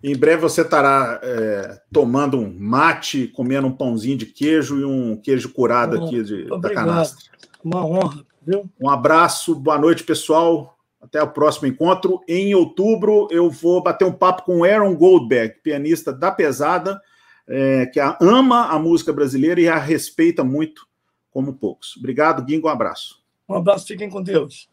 [0.02, 5.16] Em breve você estará é, tomando um mate, comendo um pãozinho de queijo e um
[5.16, 7.24] queijo curado aqui de, da canastra.
[7.64, 8.24] Uma honra.
[8.46, 8.70] Viu?
[8.80, 10.78] Um abraço, boa noite, pessoal.
[11.02, 12.20] Até o próximo encontro.
[12.28, 17.00] Em outubro, eu vou bater um papo com Aaron Goldberg, pianista da pesada,
[17.48, 20.86] é, que ama a música brasileira e a respeita muito
[21.30, 21.96] como poucos.
[21.96, 22.68] Obrigado, Guingo.
[22.68, 23.20] Um abraço.
[23.48, 24.68] Um abraço, fiquem com Deus.